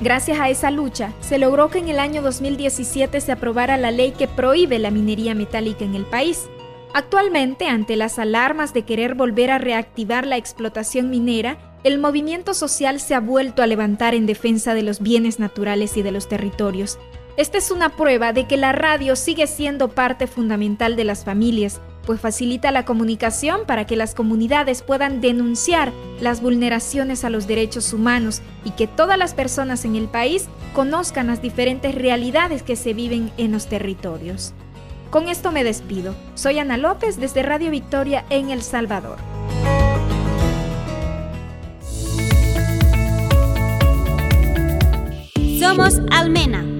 Gracias 0.00 0.38
a 0.38 0.48
esa 0.48 0.70
lucha, 0.70 1.12
se 1.20 1.38
logró 1.38 1.68
que 1.68 1.78
en 1.78 1.88
el 1.88 1.98
año 1.98 2.22
2017 2.22 3.20
se 3.20 3.32
aprobara 3.32 3.76
la 3.76 3.90
ley 3.90 4.12
que 4.12 4.28
prohíbe 4.28 4.78
la 4.78 4.90
minería 4.90 5.34
metálica 5.34 5.84
en 5.84 5.94
el 5.94 6.04
país. 6.04 6.48
Actualmente, 6.92 7.66
ante 7.66 7.96
las 7.96 8.18
alarmas 8.18 8.74
de 8.74 8.82
querer 8.82 9.14
volver 9.14 9.50
a 9.50 9.58
reactivar 9.58 10.26
la 10.26 10.36
explotación 10.36 11.08
minera, 11.10 11.58
el 11.82 11.98
movimiento 11.98 12.52
social 12.52 13.00
se 13.00 13.14
ha 13.14 13.20
vuelto 13.20 13.62
a 13.62 13.66
levantar 13.66 14.14
en 14.14 14.26
defensa 14.26 14.74
de 14.74 14.82
los 14.82 15.00
bienes 15.00 15.38
naturales 15.38 15.96
y 15.96 16.02
de 16.02 16.12
los 16.12 16.28
territorios, 16.28 16.98
esta 17.40 17.56
es 17.56 17.70
una 17.70 17.96
prueba 17.96 18.34
de 18.34 18.46
que 18.46 18.58
la 18.58 18.72
radio 18.72 19.16
sigue 19.16 19.46
siendo 19.46 19.88
parte 19.88 20.26
fundamental 20.26 20.94
de 20.94 21.04
las 21.04 21.24
familias, 21.24 21.80
pues 22.04 22.20
facilita 22.20 22.70
la 22.70 22.84
comunicación 22.84 23.62
para 23.66 23.86
que 23.86 23.96
las 23.96 24.14
comunidades 24.14 24.82
puedan 24.82 25.22
denunciar 25.22 25.90
las 26.20 26.42
vulneraciones 26.42 27.24
a 27.24 27.30
los 27.30 27.46
derechos 27.46 27.94
humanos 27.94 28.42
y 28.62 28.72
que 28.72 28.86
todas 28.86 29.16
las 29.16 29.32
personas 29.32 29.86
en 29.86 29.96
el 29.96 30.06
país 30.06 30.48
conozcan 30.74 31.28
las 31.28 31.40
diferentes 31.40 31.94
realidades 31.94 32.62
que 32.62 32.76
se 32.76 32.92
viven 32.92 33.32
en 33.38 33.52
los 33.52 33.68
territorios. 33.68 34.52
Con 35.10 35.30
esto 35.30 35.50
me 35.50 35.64
despido. 35.64 36.14
Soy 36.34 36.58
Ana 36.58 36.76
López 36.76 37.18
desde 37.18 37.42
Radio 37.42 37.70
Victoria 37.70 38.26
en 38.28 38.50
El 38.50 38.60
Salvador. 38.60 39.16
Somos 45.58 46.00
Almena 46.10 46.79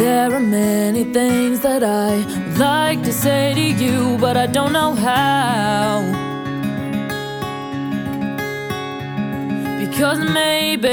There 0.00 0.32
are 0.32 0.40
many 0.40 1.04
things 1.04 1.60
that 1.60 1.82
I 1.84 2.16
like 2.56 3.02
to 3.02 3.12
say 3.12 3.52
to 3.52 3.84
you, 3.84 4.16
but 4.16 4.34
I 4.34 4.46
don't 4.46 4.72
know 4.72 4.94
how. 4.94 6.00
Because 9.78 10.18
maybe 10.40 10.88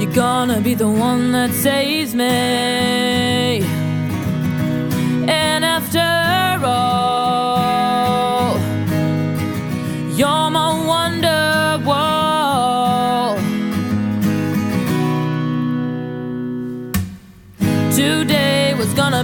you're 0.00 0.12
gonna 0.12 0.60
be 0.60 0.74
the 0.74 0.90
one 0.90 1.30
that 1.30 1.52
saves 1.52 2.12
me. 2.12 3.62
And 5.28 5.64
after 5.64 6.29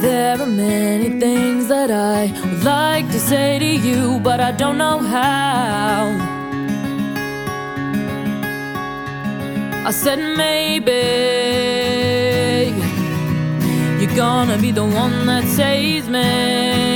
There 0.00 0.38
are 0.38 0.46
many 0.46 1.18
things 1.18 1.68
that 1.68 1.90
I 1.90 2.30
would 2.44 2.62
like 2.62 3.06
to 3.10 3.18
say 3.18 3.58
to 3.58 3.64
you, 3.64 4.20
but 4.20 4.40
I 4.40 4.52
don't 4.52 4.76
know 4.76 4.98
how. 4.98 6.36
I 9.86 9.90
said 9.90 10.18
maybe 10.36 10.92
you're 14.00 14.16
gonna 14.16 14.58
be 14.58 14.70
the 14.70 14.84
one 14.84 15.26
that 15.26 15.44
saves 15.44 16.08
me. 16.08 16.95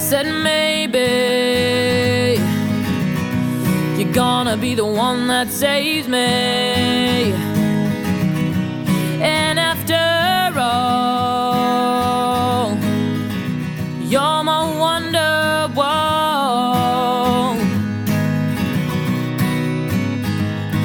Said 0.00 0.26
maybe 0.42 0.98
you're 3.98 4.12
gonna 4.14 4.56
be 4.56 4.74
the 4.74 4.84
one 4.84 5.26
that 5.26 5.48
saves 5.48 6.08
me. 6.08 7.34
And 9.20 9.58
after 9.58 10.58
all, 10.58 11.50
you're 14.00 14.42
my 14.42 14.62
wonder 14.78 15.68
wall. 15.76 17.58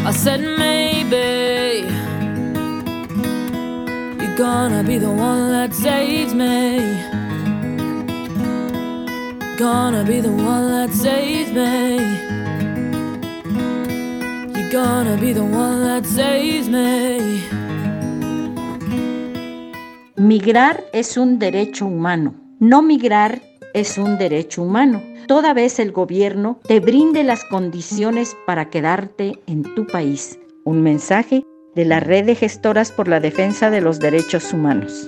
I 0.06 0.12
said 0.12 0.42
maybe 0.42 1.88
you're 4.22 4.38
gonna 4.38 4.84
be 4.84 4.98
the 4.98 5.10
one 5.10 5.52
that 5.52 5.74
saves 5.74 6.34
me. 6.34 6.75
Gonna 9.58 10.04
be 10.04 10.20
the 10.20 10.28
one 10.28 10.70
that 10.70 10.92
saves 10.94 11.50
me. 11.54 11.96
You're 14.54 14.70
gonna 14.70 15.16
be 15.16 15.34
the 15.34 15.44
one 15.44 15.82
that 15.86 16.04
saves 16.06 16.68
me. 16.68 17.42
Migrar 20.18 20.84
es 20.92 21.16
un 21.16 21.40
derecho 21.40 21.86
humano. 21.86 22.36
No 22.60 22.82
migrar 22.82 23.42
es 23.74 23.98
un 23.98 24.18
derecho 24.18 24.62
humano. 24.62 25.02
Toda 25.26 25.54
vez 25.54 25.80
el 25.80 25.94
gobierno 25.94 26.60
te 26.68 26.82
brinde 26.82 27.24
las 27.24 27.46
condiciones 27.46 28.36
para 28.46 28.70
quedarte 28.70 29.40
en 29.48 29.64
tu 29.64 29.88
país. 29.88 30.38
Un 30.66 30.82
mensaje 30.82 31.46
de 31.76 31.86
la 31.86 32.02
Red 32.02 32.26
de 32.26 32.36
Gestoras 32.36 32.92
por 32.92 33.08
la 33.08 33.22
Defensa 33.22 33.70
de 33.70 33.80
los 33.80 34.00
Derechos 34.00 34.52
Humanos. 34.52 35.08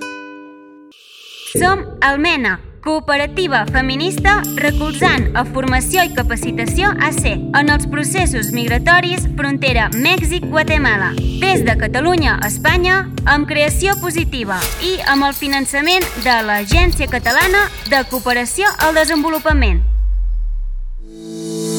Som 1.52 1.84
Almena, 2.00 2.60
cooperativa 2.84 3.64
feminista 3.66 4.38
recolzant 4.56 5.36
a 5.36 5.44
formació 5.44 6.04
i 6.06 6.12
capacitació 6.16 6.90
AC 7.04 7.24
en 7.34 7.72
els 7.74 7.86
processos 7.90 8.52
migratoris 8.56 9.26
frontera 9.36 9.88
Mèxic-Guatemala. 9.94 11.12
Des 11.42 11.64
de 11.66 11.76
Catalunya 11.80 12.38
a 12.38 12.48
Espanya, 12.48 12.98
amb 13.26 13.48
creació 13.50 13.94
positiva 14.02 14.60
i 14.84 14.96
amb 15.06 15.28
el 15.28 15.34
finançament 15.34 16.06
de 16.24 16.36
l'Agència 16.48 17.10
Catalana 17.10 17.66
de 17.90 18.02
Cooperació 18.10 18.70
al 18.78 18.94
Desenvolupament. 18.98 19.82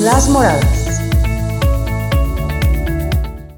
Las 0.03 0.29
Moradas. 0.29 1.01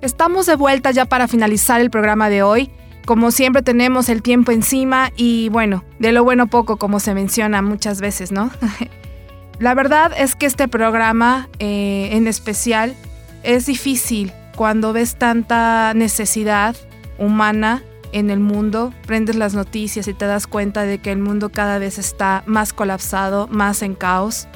Estamos 0.01 0.47
de 0.47 0.55
vuelta 0.55 0.89
ya 0.89 1.05
para 1.05 1.27
finalizar 1.27 1.79
el 1.79 1.91
programa 1.91 2.29
de 2.29 2.41
hoy. 2.41 2.71
Como 3.05 3.31
siempre 3.31 3.61
tenemos 3.61 4.09
el 4.09 4.21
tiempo 4.21 4.51
encima 4.51 5.11
y 5.15 5.49
bueno, 5.49 5.83
de 5.99 6.11
lo 6.11 6.23
bueno 6.23 6.47
poco 6.47 6.77
como 6.77 6.99
se 6.99 7.13
menciona 7.13 7.61
muchas 7.61 7.99
veces, 7.99 8.31
¿no? 8.31 8.51
La 9.59 9.73
verdad 9.73 10.11
es 10.17 10.35
que 10.35 10.45
este 10.45 10.67
programa 10.67 11.47
eh, 11.59 12.09
en 12.13 12.27
especial 12.27 12.95
es 13.43 13.65
difícil 13.65 14.31
cuando 14.55 14.93
ves 14.93 15.15
tanta 15.15 15.93
necesidad 15.93 16.75
humana 17.17 17.83
en 18.11 18.29
el 18.29 18.39
mundo, 18.39 18.93
prendes 19.05 19.35
las 19.35 19.53
noticias 19.53 20.07
y 20.07 20.13
te 20.13 20.25
das 20.25 20.47
cuenta 20.47 20.83
de 20.83 20.99
que 20.99 21.11
el 21.11 21.19
mundo 21.19 21.49
cada 21.49 21.77
vez 21.77 21.97
está 21.97 22.43
más 22.45 22.73
colapsado, 22.73 23.47
más 23.47 23.81
en 23.81 23.95
caos. 23.95 24.47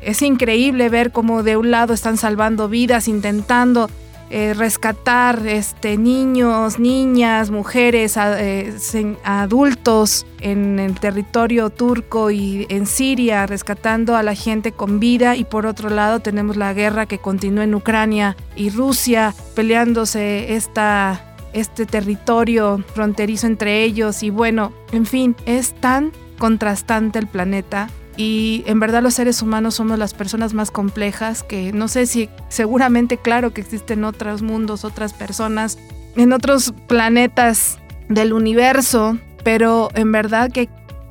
Es 0.00 0.22
increíble 0.22 0.88
ver 0.88 1.12
cómo 1.12 1.42
de 1.42 1.56
un 1.56 1.70
lado 1.70 1.92
están 1.92 2.16
salvando 2.16 2.68
vidas, 2.68 3.08
intentando 3.08 3.90
eh, 4.28 4.54
rescatar 4.54 5.46
este, 5.46 5.96
niños, 5.96 6.80
niñas, 6.80 7.50
mujeres, 7.50 8.16
eh, 8.16 8.74
adultos 9.22 10.26
en 10.40 10.80
el 10.80 10.98
territorio 10.98 11.70
turco 11.70 12.32
y 12.32 12.66
en 12.68 12.86
Siria, 12.86 13.46
rescatando 13.46 14.16
a 14.16 14.24
la 14.24 14.34
gente 14.34 14.72
con 14.72 14.98
vida. 14.98 15.36
Y 15.36 15.44
por 15.44 15.64
otro 15.66 15.90
lado 15.90 16.20
tenemos 16.20 16.56
la 16.56 16.72
guerra 16.72 17.06
que 17.06 17.18
continúa 17.18 17.64
en 17.64 17.74
Ucrania 17.74 18.36
y 18.56 18.70
Rusia 18.70 19.32
peleándose 19.54 20.54
esta, 20.56 21.36
este 21.52 21.86
territorio 21.86 22.82
fronterizo 22.94 23.46
entre 23.46 23.84
ellos. 23.84 24.24
Y 24.24 24.30
bueno, 24.30 24.72
en 24.90 25.06
fin, 25.06 25.36
es 25.46 25.72
tan 25.74 26.10
contrastante 26.38 27.18
el 27.18 27.28
planeta 27.28 27.88
y 28.16 28.64
en 28.66 28.80
verdad 28.80 29.02
los 29.02 29.14
seres 29.14 29.42
humanos 29.42 29.74
somos 29.74 29.98
las 29.98 30.14
personas 30.14 30.54
más 30.54 30.70
complejas 30.70 31.42
que 31.42 31.72
no 31.72 31.88
sé 31.88 32.06
si 32.06 32.28
seguramente 32.48 33.18
claro 33.18 33.52
que 33.52 33.60
existen 33.60 34.04
otros 34.04 34.42
mundos, 34.42 34.84
otras 34.84 35.12
personas 35.12 35.78
en 36.16 36.32
otros 36.32 36.72
planetas 36.86 37.78
del 38.08 38.32
universo, 38.32 39.18
pero 39.44 39.90
en 39.94 40.12
verdad 40.12 40.50
que 40.50 40.68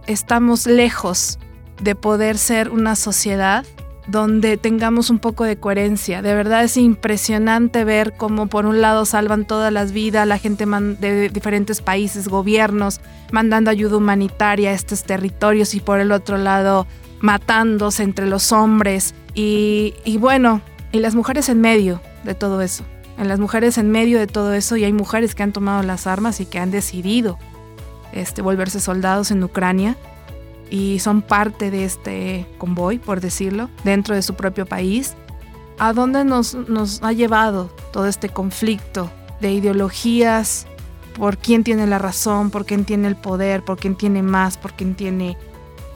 estamos 0.07 0.65
lejos 0.65 1.39
de 1.81 1.95
poder 1.95 2.37
ser 2.37 2.69
una 2.69 2.95
sociedad 2.95 3.65
donde 4.07 4.57
tengamos 4.57 5.09
un 5.09 5.19
poco 5.19 5.43
de 5.43 5.57
coherencia. 5.57 6.21
De 6.21 6.33
verdad 6.33 6.63
es 6.63 6.77
impresionante 6.77 7.83
ver 7.83 8.13
cómo 8.15 8.47
por 8.47 8.65
un 8.65 8.81
lado 8.81 9.05
salvan 9.05 9.45
todas 9.45 9.73
las 9.73 9.91
vidas, 9.91 10.27
la 10.27 10.37
gente 10.37 10.65
de 10.65 11.29
diferentes 11.29 11.81
países, 11.81 12.27
gobiernos, 12.27 13.01
mandando 13.31 13.71
ayuda 13.71 13.97
humanitaria 13.97 14.69
a 14.69 14.73
estos 14.73 15.03
territorios 15.03 15.73
y 15.73 15.79
por 15.79 15.99
el 15.99 16.11
otro 16.11 16.37
lado 16.37 16.87
matándose 17.19 18.03
entre 18.03 18.27
los 18.27 18.51
hombres 18.51 19.15
y, 19.33 19.95
y 20.03 20.17
bueno, 20.17 20.61
y 20.91 20.99
las 20.99 21.15
mujeres 21.15 21.49
en 21.49 21.61
medio 21.61 22.01
de 22.23 22.35
todo 22.35 22.61
eso. 22.61 22.83
En 23.17 23.27
las 23.27 23.39
mujeres 23.39 23.77
en 23.77 23.91
medio 23.91 24.19
de 24.19 24.27
todo 24.27 24.53
eso 24.53 24.75
y 24.75 24.83
hay 24.83 24.93
mujeres 24.93 25.35
que 25.35 25.43
han 25.43 25.53
tomado 25.53 25.81
las 25.83 26.05
armas 26.05 26.41
y 26.41 26.45
que 26.45 26.59
han 26.59 26.69
decidido 26.69 27.39
este, 28.11 28.41
volverse 28.41 28.79
soldados 28.79 29.31
en 29.31 29.43
Ucrania 29.43 29.97
y 30.69 30.99
son 30.99 31.21
parte 31.21 31.71
de 31.71 31.85
este 31.85 32.45
convoy, 32.57 32.97
por 32.99 33.21
decirlo, 33.21 33.69
dentro 33.83 34.15
de 34.15 34.21
su 34.21 34.33
propio 34.35 34.65
país. 34.65 35.15
¿A 35.77 35.93
dónde 35.93 36.23
nos, 36.23 36.55
ha 37.01 37.11
llevado 37.11 37.69
todo 37.91 38.07
este 38.07 38.29
conflicto 38.29 39.11
de 39.41 39.51
ideologías? 39.51 40.67
¿Por 41.17 41.37
quién 41.37 41.63
tiene 41.63 41.85
la 41.87 41.99
razón? 41.99 42.49
¿Por 42.49 42.65
quién 42.65 42.85
tiene 42.85 43.07
el 43.07 43.15
poder? 43.15 43.63
¿Por 43.63 43.77
quién 43.77 43.95
tiene 43.95 44.21
más? 44.21 44.57
¿Por 44.57 44.73
quién 44.73 44.95
tiene 44.95 45.37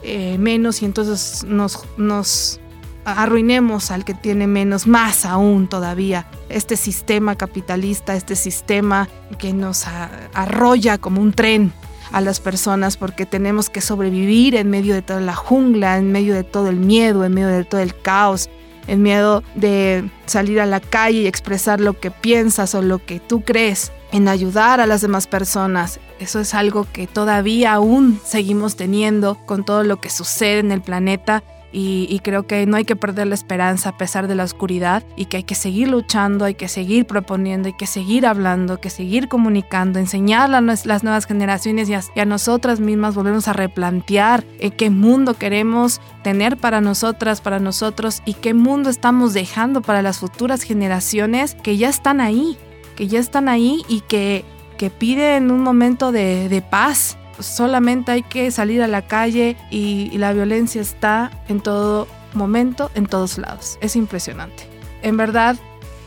eh, 0.02 0.36
menos? 0.38 0.82
Y 0.82 0.84
entonces 0.84 1.44
nos, 1.44 2.60
arruinemos 3.04 3.90
al 3.90 4.04
que 4.04 4.14
tiene 4.14 4.46
menos, 4.46 4.86
más 4.86 5.24
aún 5.24 5.66
todavía. 5.66 6.26
Este 6.50 6.76
sistema 6.76 7.36
capitalista, 7.36 8.14
este 8.14 8.36
sistema 8.36 9.08
que 9.38 9.52
nos 9.54 9.86
arrolla 10.34 10.98
como 10.98 11.22
un 11.22 11.32
tren 11.32 11.72
a 12.12 12.20
las 12.20 12.40
personas 12.40 12.96
porque 12.96 13.26
tenemos 13.26 13.70
que 13.70 13.80
sobrevivir 13.80 14.54
en 14.56 14.70
medio 14.70 14.94
de 14.94 15.02
toda 15.02 15.20
la 15.20 15.34
jungla, 15.34 15.98
en 15.98 16.12
medio 16.12 16.34
de 16.34 16.44
todo 16.44 16.68
el 16.68 16.76
miedo, 16.76 17.24
en 17.24 17.34
medio 17.34 17.48
de 17.48 17.64
todo 17.64 17.80
el 17.80 17.94
caos, 17.94 18.48
en 18.86 19.02
miedo 19.02 19.42
de 19.54 20.08
salir 20.26 20.60
a 20.60 20.66
la 20.66 20.80
calle 20.80 21.20
y 21.20 21.26
expresar 21.26 21.80
lo 21.80 21.98
que 21.98 22.10
piensas 22.10 22.74
o 22.74 22.82
lo 22.82 23.04
que 23.04 23.20
tú 23.20 23.42
crees, 23.42 23.92
en 24.12 24.28
ayudar 24.28 24.80
a 24.80 24.86
las 24.86 25.00
demás 25.00 25.26
personas. 25.26 26.00
Eso 26.18 26.40
es 26.40 26.54
algo 26.54 26.86
que 26.92 27.06
todavía 27.06 27.74
aún 27.74 28.20
seguimos 28.24 28.76
teniendo 28.76 29.36
con 29.46 29.64
todo 29.64 29.84
lo 29.84 30.00
que 30.00 30.10
sucede 30.10 30.58
en 30.58 30.72
el 30.72 30.82
planeta 30.82 31.44
y, 31.72 32.20
creo 32.22 32.46
que 32.46 32.66
no 32.66 32.76
hay 32.76 32.84
que 32.84 32.96
perder 32.96 33.28
la 33.28 33.34
esperanza 33.34 33.90
a 33.90 33.96
pesar 33.96 34.26
de 34.26 34.34
la 34.34 34.44
oscuridad 34.44 35.04
y 35.16 35.26
que 35.26 35.38
hay 35.38 35.42
que 35.44 35.54
seguir 35.54 35.88
luchando, 35.88 36.44
hay 36.44 36.54
que 36.54 36.68
seguir 36.68 37.06
proponiendo, 37.06 37.68
hay 37.68 37.74
que 37.74 37.86
seguir 37.86 38.26
hablando, 38.26 38.74
hay 38.74 38.80
que 38.80 38.90
seguir 38.90 39.28
comunicando, 39.28 39.98
enseñar 39.98 40.52
a 40.52 40.60
las 40.60 41.04
nuevas 41.04 41.26
generaciones 41.26 41.88
y 41.88 41.94
a, 41.94 42.00
y 42.14 42.20
a 42.20 42.24
nosotras 42.24 42.80
mismas 42.80 43.14
volvernos 43.14 43.48
a 43.48 43.52
replantear 43.52 44.44
eh, 44.58 44.70
qué 44.70 44.90
mundo 44.90 45.34
queremos 45.34 46.00
tener 46.22 46.56
para 46.56 46.80
nosotras, 46.80 47.40
para 47.40 47.60
nosotros 47.60 48.22
y 48.24 48.34
qué 48.34 48.52
mundo 48.52 48.90
estamos 48.90 49.32
dejando 49.32 49.80
para 49.80 50.02
las 50.02 50.18
futuras 50.18 50.62
generaciones 50.62 51.54
que 51.54 51.76
ya 51.76 51.88
están 51.88 52.20
ahí, 52.20 52.58
que 52.96 53.06
ya 53.06 53.20
están 53.20 53.48
ahí 53.48 53.82
y 53.88 54.00
que, 54.00 54.44
que 54.76 54.90
piden 54.90 55.50
un 55.50 55.62
momento 55.62 56.10
de, 56.10 56.48
de 56.48 56.62
paz, 56.62 57.16
solamente 57.42 58.12
hay 58.12 58.22
que 58.22 58.50
salir 58.50 58.82
a 58.82 58.86
la 58.86 59.02
calle 59.02 59.56
y, 59.70 60.16
la 60.18 60.32
violencia 60.32 60.80
está 60.80 61.30
en 61.48 61.60
todo 61.60 62.06
momento, 62.34 62.90
en 62.94 63.06
todos 63.06 63.38
lados. 63.38 63.78
Es 63.80 63.96
impresionante. 63.96 64.64
En 65.02 65.16
verdad, 65.16 65.56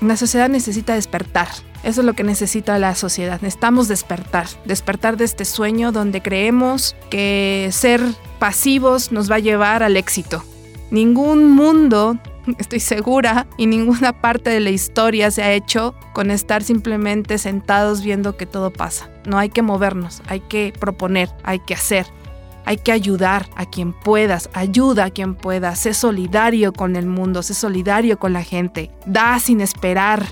la 0.01 0.17
sociedad 0.17 0.49
necesita 0.49 0.93
despertar. 0.93 1.47
Eso 1.83 2.01
es 2.01 2.05
lo 2.05 2.13
que 2.13 2.23
necesita 2.23 2.77
la 2.79 2.95
sociedad. 2.95 3.41
Necesitamos 3.41 3.87
despertar. 3.87 4.47
Despertar 4.65 5.17
de 5.17 5.25
este 5.25 5.45
sueño 5.45 5.91
donde 5.91 6.21
creemos 6.21 6.95
que 7.09 7.69
ser 7.71 8.01
pasivos 8.39 9.11
nos 9.11 9.29
va 9.29 9.35
a 9.35 9.39
llevar 9.39 9.83
al 9.83 9.97
éxito. 9.97 10.43
Ningún 10.91 11.49
mundo, 11.49 12.17
estoy 12.57 12.79
segura, 12.79 13.47
y 13.57 13.67
ninguna 13.67 14.13
parte 14.21 14.49
de 14.49 14.59
la 14.59 14.69
historia 14.69 15.31
se 15.31 15.43
ha 15.43 15.51
hecho 15.51 15.95
con 16.13 16.31
estar 16.31 16.63
simplemente 16.63 17.37
sentados 17.37 18.01
viendo 18.01 18.37
que 18.37 18.45
todo 18.45 18.71
pasa. 18.71 19.09
No 19.25 19.37
hay 19.37 19.49
que 19.49 19.61
movernos, 19.61 20.21
hay 20.27 20.41
que 20.41 20.73
proponer, 20.77 21.29
hay 21.43 21.59
que 21.59 21.73
hacer. 21.73 22.05
Hay 22.65 22.77
que 22.77 22.93
ayudar 22.93 23.49
a 23.57 23.65
quien 23.65 23.91
puedas, 23.91 24.49
ayuda 24.53 25.05
a 25.05 25.09
quien 25.09 25.35
pueda, 25.35 25.75
sé 25.75 25.93
solidario 25.93 26.71
con 26.71 26.95
el 26.95 27.05
mundo, 27.05 27.43
sé 27.43 27.53
solidario 27.53 28.17
con 28.17 28.31
la 28.31 28.43
gente, 28.43 28.89
da 29.05 29.37
sin 29.39 29.59
esperar 29.59 30.25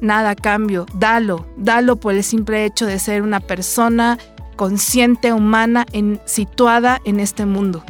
nada 0.00 0.30
a 0.30 0.34
cambio, 0.36 0.86
dalo, 0.94 1.46
dalo 1.56 1.96
por 1.96 2.14
el 2.14 2.24
simple 2.24 2.64
hecho 2.64 2.86
de 2.86 2.98
ser 2.98 3.20
una 3.20 3.40
persona 3.40 4.18
consciente, 4.56 5.32
humana, 5.32 5.86
en, 5.92 6.20
situada 6.24 7.00
en 7.04 7.20
este 7.20 7.44
mundo. 7.44 7.84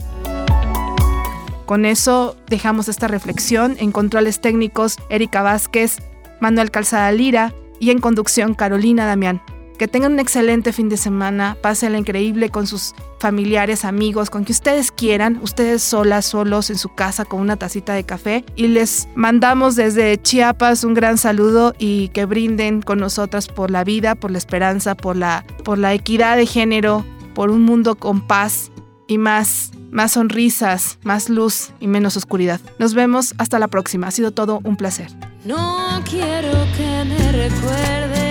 Con 1.66 1.84
eso 1.84 2.36
dejamos 2.48 2.88
esta 2.88 3.08
reflexión 3.08 3.76
en 3.78 3.90
controles 3.90 4.40
técnicos 4.40 4.98
Erika 5.10 5.42
Vázquez, 5.42 5.98
Manuel 6.40 6.70
Calzada 6.70 7.10
Lira 7.10 7.52
y 7.80 7.90
en 7.90 7.98
conducción 7.98 8.54
Carolina 8.54 9.04
Damián. 9.04 9.42
Que 9.76 9.88
tengan 9.88 10.12
un 10.12 10.20
excelente 10.20 10.72
fin 10.72 10.88
de 10.88 10.96
semana, 10.96 11.58
pásenla 11.60 11.98
increíble 11.98 12.48
con 12.48 12.66
sus 12.66 12.94
familiares, 13.18 13.84
amigos, 13.84 14.30
con 14.30 14.46
que 14.46 14.52
ustedes 14.52 14.90
quieran, 14.90 15.38
ustedes 15.42 15.82
solas, 15.82 16.24
solos 16.24 16.70
en 16.70 16.78
su 16.78 16.94
casa 16.94 17.26
con 17.26 17.40
una 17.40 17.56
tacita 17.56 17.92
de 17.92 18.04
café. 18.04 18.44
Y 18.54 18.68
les 18.68 19.06
mandamos 19.14 19.76
desde 19.76 20.22
Chiapas 20.22 20.82
un 20.82 20.94
gran 20.94 21.18
saludo 21.18 21.74
y 21.78 22.08
que 22.08 22.24
brinden 22.24 22.80
con 22.80 23.00
nosotras 23.00 23.48
por 23.48 23.70
la 23.70 23.84
vida, 23.84 24.14
por 24.14 24.30
la 24.30 24.38
esperanza, 24.38 24.94
por 24.94 25.16
la, 25.16 25.44
por 25.62 25.76
la 25.76 25.92
equidad 25.92 26.38
de 26.38 26.46
género, 26.46 27.04
por 27.34 27.50
un 27.50 27.62
mundo 27.62 27.96
con 27.96 28.26
paz 28.26 28.70
y 29.06 29.18
más, 29.18 29.72
más 29.90 30.12
sonrisas, 30.12 30.98
más 31.02 31.28
luz 31.28 31.70
y 31.80 31.86
menos 31.86 32.16
oscuridad. 32.16 32.60
Nos 32.78 32.94
vemos 32.94 33.34
hasta 33.38 33.58
la 33.58 33.68
próxima. 33.68 34.08
Ha 34.08 34.10
sido 34.10 34.30
todo 34.30 34.60
un 34.64 34.76
placer. 34.76 35.08
No 35.44 36.02
quiero 36.04 36.52
que 36.76 37.04
me 37.04 37.32
recuerdes 37.32 38.25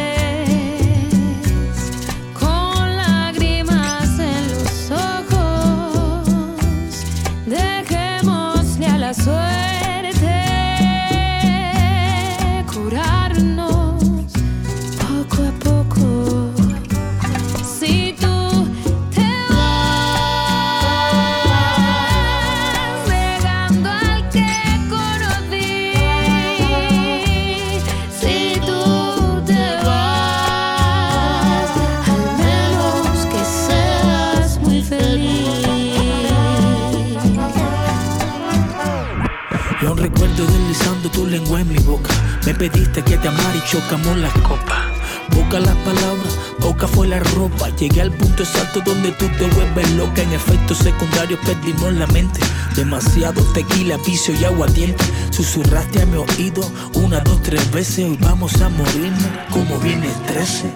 tu 41.16 41.26
lengua 41.26 41.62
en 41.62 41.70
mi 41.70 41.78
boca. 41.80 42.14
Me 42.46 42.54
pediste 42.54 43.02
que 43.02 43.18
te 43.18 43.28
amara 43.28 43.56
y 43.56 43.70
chocamos 43.72 44.18
las 44.18 44.34
copas. 44.34 44.86
Poca 45.32 45.60
las 45.60 45.76
palabras, 45.78 46.38
poca 46.60 46.88
fue 46.88 47.08
la 47.08 47.20
ropa. 47.20 47.70
Llegué 47.70 48.02
al 48.02 48.12
punto 48.12 48.44
exacto 48.44 48.82
donde 48.86 49.12
tú 49.14 49.26
te 49.40 49.48
vuelves 49.48 49.90
loca. 49.92 50.22
En 50.22 50.34
efectos 50.34 50.80
secundarios 50.80 51.40
perdimos 51.46 51.94
la 51.94 52.06
mente. 52.08 52.42
Demasiado 52.76 53.42
tequila, 53.54 53.98
vicio 54.06 54.36
y 54.40 54.44
aguardiente. 54.44 55.04
Susurraste 55.32 56.02
a 56.02 56.06
mi 56.06 56.18
oído 56.18 56.70
una, 56.94 57.22
dos, 57.22 57.42
tres 57.42 57.72
veces. 57.72 58.06
Hoy 58.06 58.18
vamos 58.20 58.62
a 58.62 58.70
morirnos 58.70 59.30
como 59.52 59.80
viene 59.80 60.08
el 60.08 60.22
13. 60.34 60.70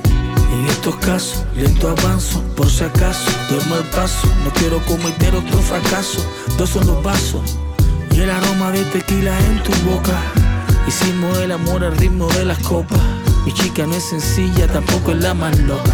En 0.53 0.65
estos 0.67 0.95
casos, 0.95 1.45
lento 1.55 1.89
avanzo, 1.89 2.41
por 2.55 2.69
si 2.69 2.83
acaso, 2.83 3.29
duermo 3.49 3.75
el 3.75 3.83
paso. 3.89 4.27
No 4.45 4.51
quiero 4.53 4.79
cometer 4.85 5.35
otro 5.35 5.59
fracaso. 5.59 6.25
Dos 6.57 6.69
son 6.69 6.87
los 6.87 7.03
vasos 7.03 7.59
el 8.21 8.29
aroma 8.29 8.71
de 8.71 8.83
tequila 8.85 9.37
en 9.39 9.63
tu 9.63 9.71
boca. 9.89 10.17
Hicimos 10.87 11.37
el 11.39 11.51
amor 11.51 11.83
al 11.83 11.95
ritmo 11.97 12.27
de 12.33 12.45
las 12.45 12.59
copas. 12.59 12.99
Mi 13.45 13.53
chica 13.53 13.85
no 13.85 13.95
es 13.95 14.03
sencilla, 14.03 14.67
tampoco 14.67 15.11
es 15.11 15.23
la 15.23 15.33
más 15.33 15.57
loca. 15.59 15.93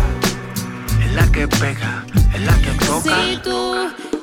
Es 1.03 1.13
la 1.13 1.31
que 1.31 1.47
pega, 1.47 2.05
es 2.33 2.41
la 2.41 2.57
que 2.57 2.71
toca. 2.85 4.14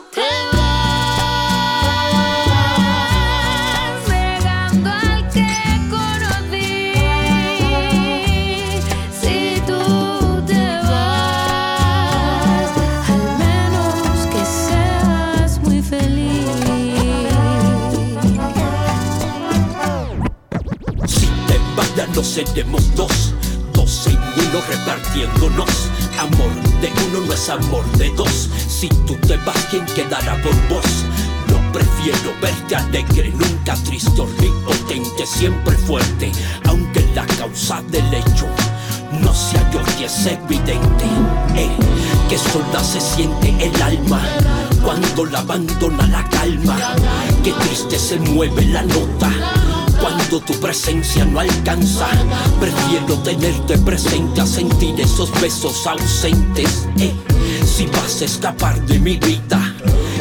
No 22.15 22.23
seremos 22.23 22.95
dos, 22.95 23.33
dos 23.73 24.07
en 24.07 24.17
uno 24.17 24.61
repartiéndonos. 24.69 25.71
Amor 26.19 26.53
de 26.81 26.93
uno 27.09 27.27
no 27.27 27.33
es 27.33 27.49
amor 27.49 27.85
de 27.93 28.11
dos. 28.11 28.51
Si 28.69 28.89
tú 29.07 29.17
te 29.27 29.37
vas, 29.39 29.57
¿quién 29.71 29.85
quedará 29.87 30.41
por 30.43 30.55
vos? 30.69 30.85
No 31.49 31.73
prefiero 31.73 32.33
verte 32.41 32.77
alegre, 32.77 33.31
nunca 33.31 33.75
triste 33.85 34.21
o 34.21 34.29
impotente, 34.45 35.27
siempre 35.27 35.77
fuerte, 35.77 36.33
aunque 36.69 37.01
la 37.15 37.27
causa 37.27 37.83
del 37.89 38.13
hecho 38.13 38.47
no 39.21 39.35
sea 39.35 39.71
yo 39.71 39.81
que 39.97 40.07
es 40.07 40.27
evidente. 40.27 41.05
Eh, 41.57 41.71
que 42.29 42.39
sola 42.39 42.83
se 42.83 43.01
siente 43.01 43.55
el 43.61 43.83
alma 43.83 44.21
cuando 44.83 45.25
la 45.27 45.39
abandona 45.39 46.07
la 46.09 46.29
calma. 46.29 46.77
Que 47.43 47.53
triste 47.53 47.99
se 47.99 48.19
mueve 48.19 48.65
la 48.67 48.83
nota 48.83 49.62
cuando 50.03 50.41
tu 50.41 50.53
presencia 50.55 51.25
no 51.25 51.41
alcanza. 51.41 52.09
Prefiero 52.61 53.15
tenerte 53.23 53.79
presente 53.79 54.41
a 54.41 54.47
sentir 54.47 55.01
esos 55.01 55.31
besos 55.41 55.87
ausentes. 55.87 56.89
Eh, 56.99 57.15
si 57.65 57.87
vas 57.87 58.21
a 58.21 58.25
escapar 58.25 58.85
de 58.87 58.99
mi 58.99 59.17
vida, 59.17 59.75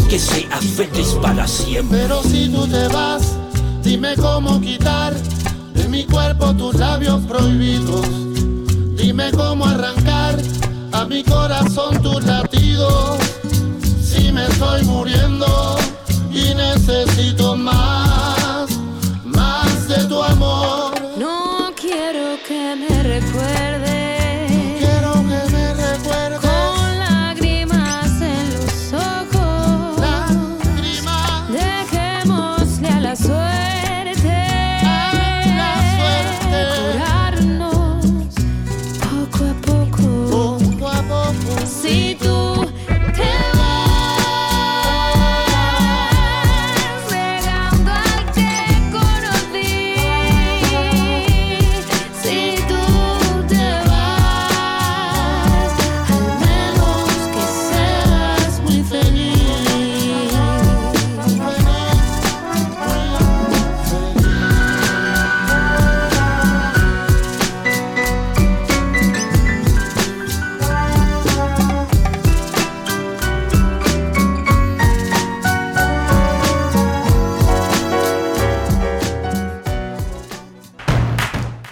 que 0.08 0.20
seas 0.20 0.64
feliz 0.64 1.18
para 1.22 1.48
siempre. 1.48 2.00
Pero 2.04 2.22
si 2.24 2.48
tú 2.50 2.68
te 2.68 2.88
vas, 2.90 3.24
dime 3.84 4.16
cómo 4.16 4.62
quitar 4.62 5.14
de 5.74 5.90
mi 5.90 6.06
cuerpo 6.06 6.54
tus 6.56 6.76
labios 6.76 7.26
prohibidos. 7.26 8.06
Dime 8.96 9.32
cómo 9.32 9.66
arrancar 9.66 10.38
a 10.92 11.06
mi 11.06 11.24
corazón 11.24 12.02
tus 12.04 12.24
latidos. 12.24 13.18
Si 14.04 14.32
me 14.32 14.46
estoy 14.46 14.84
muriendo 14.84 15.78
y 16.32 16.54
necesito 16.54 17.41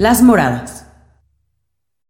Las 0.00 0.22
Moradas. 0.22 0.79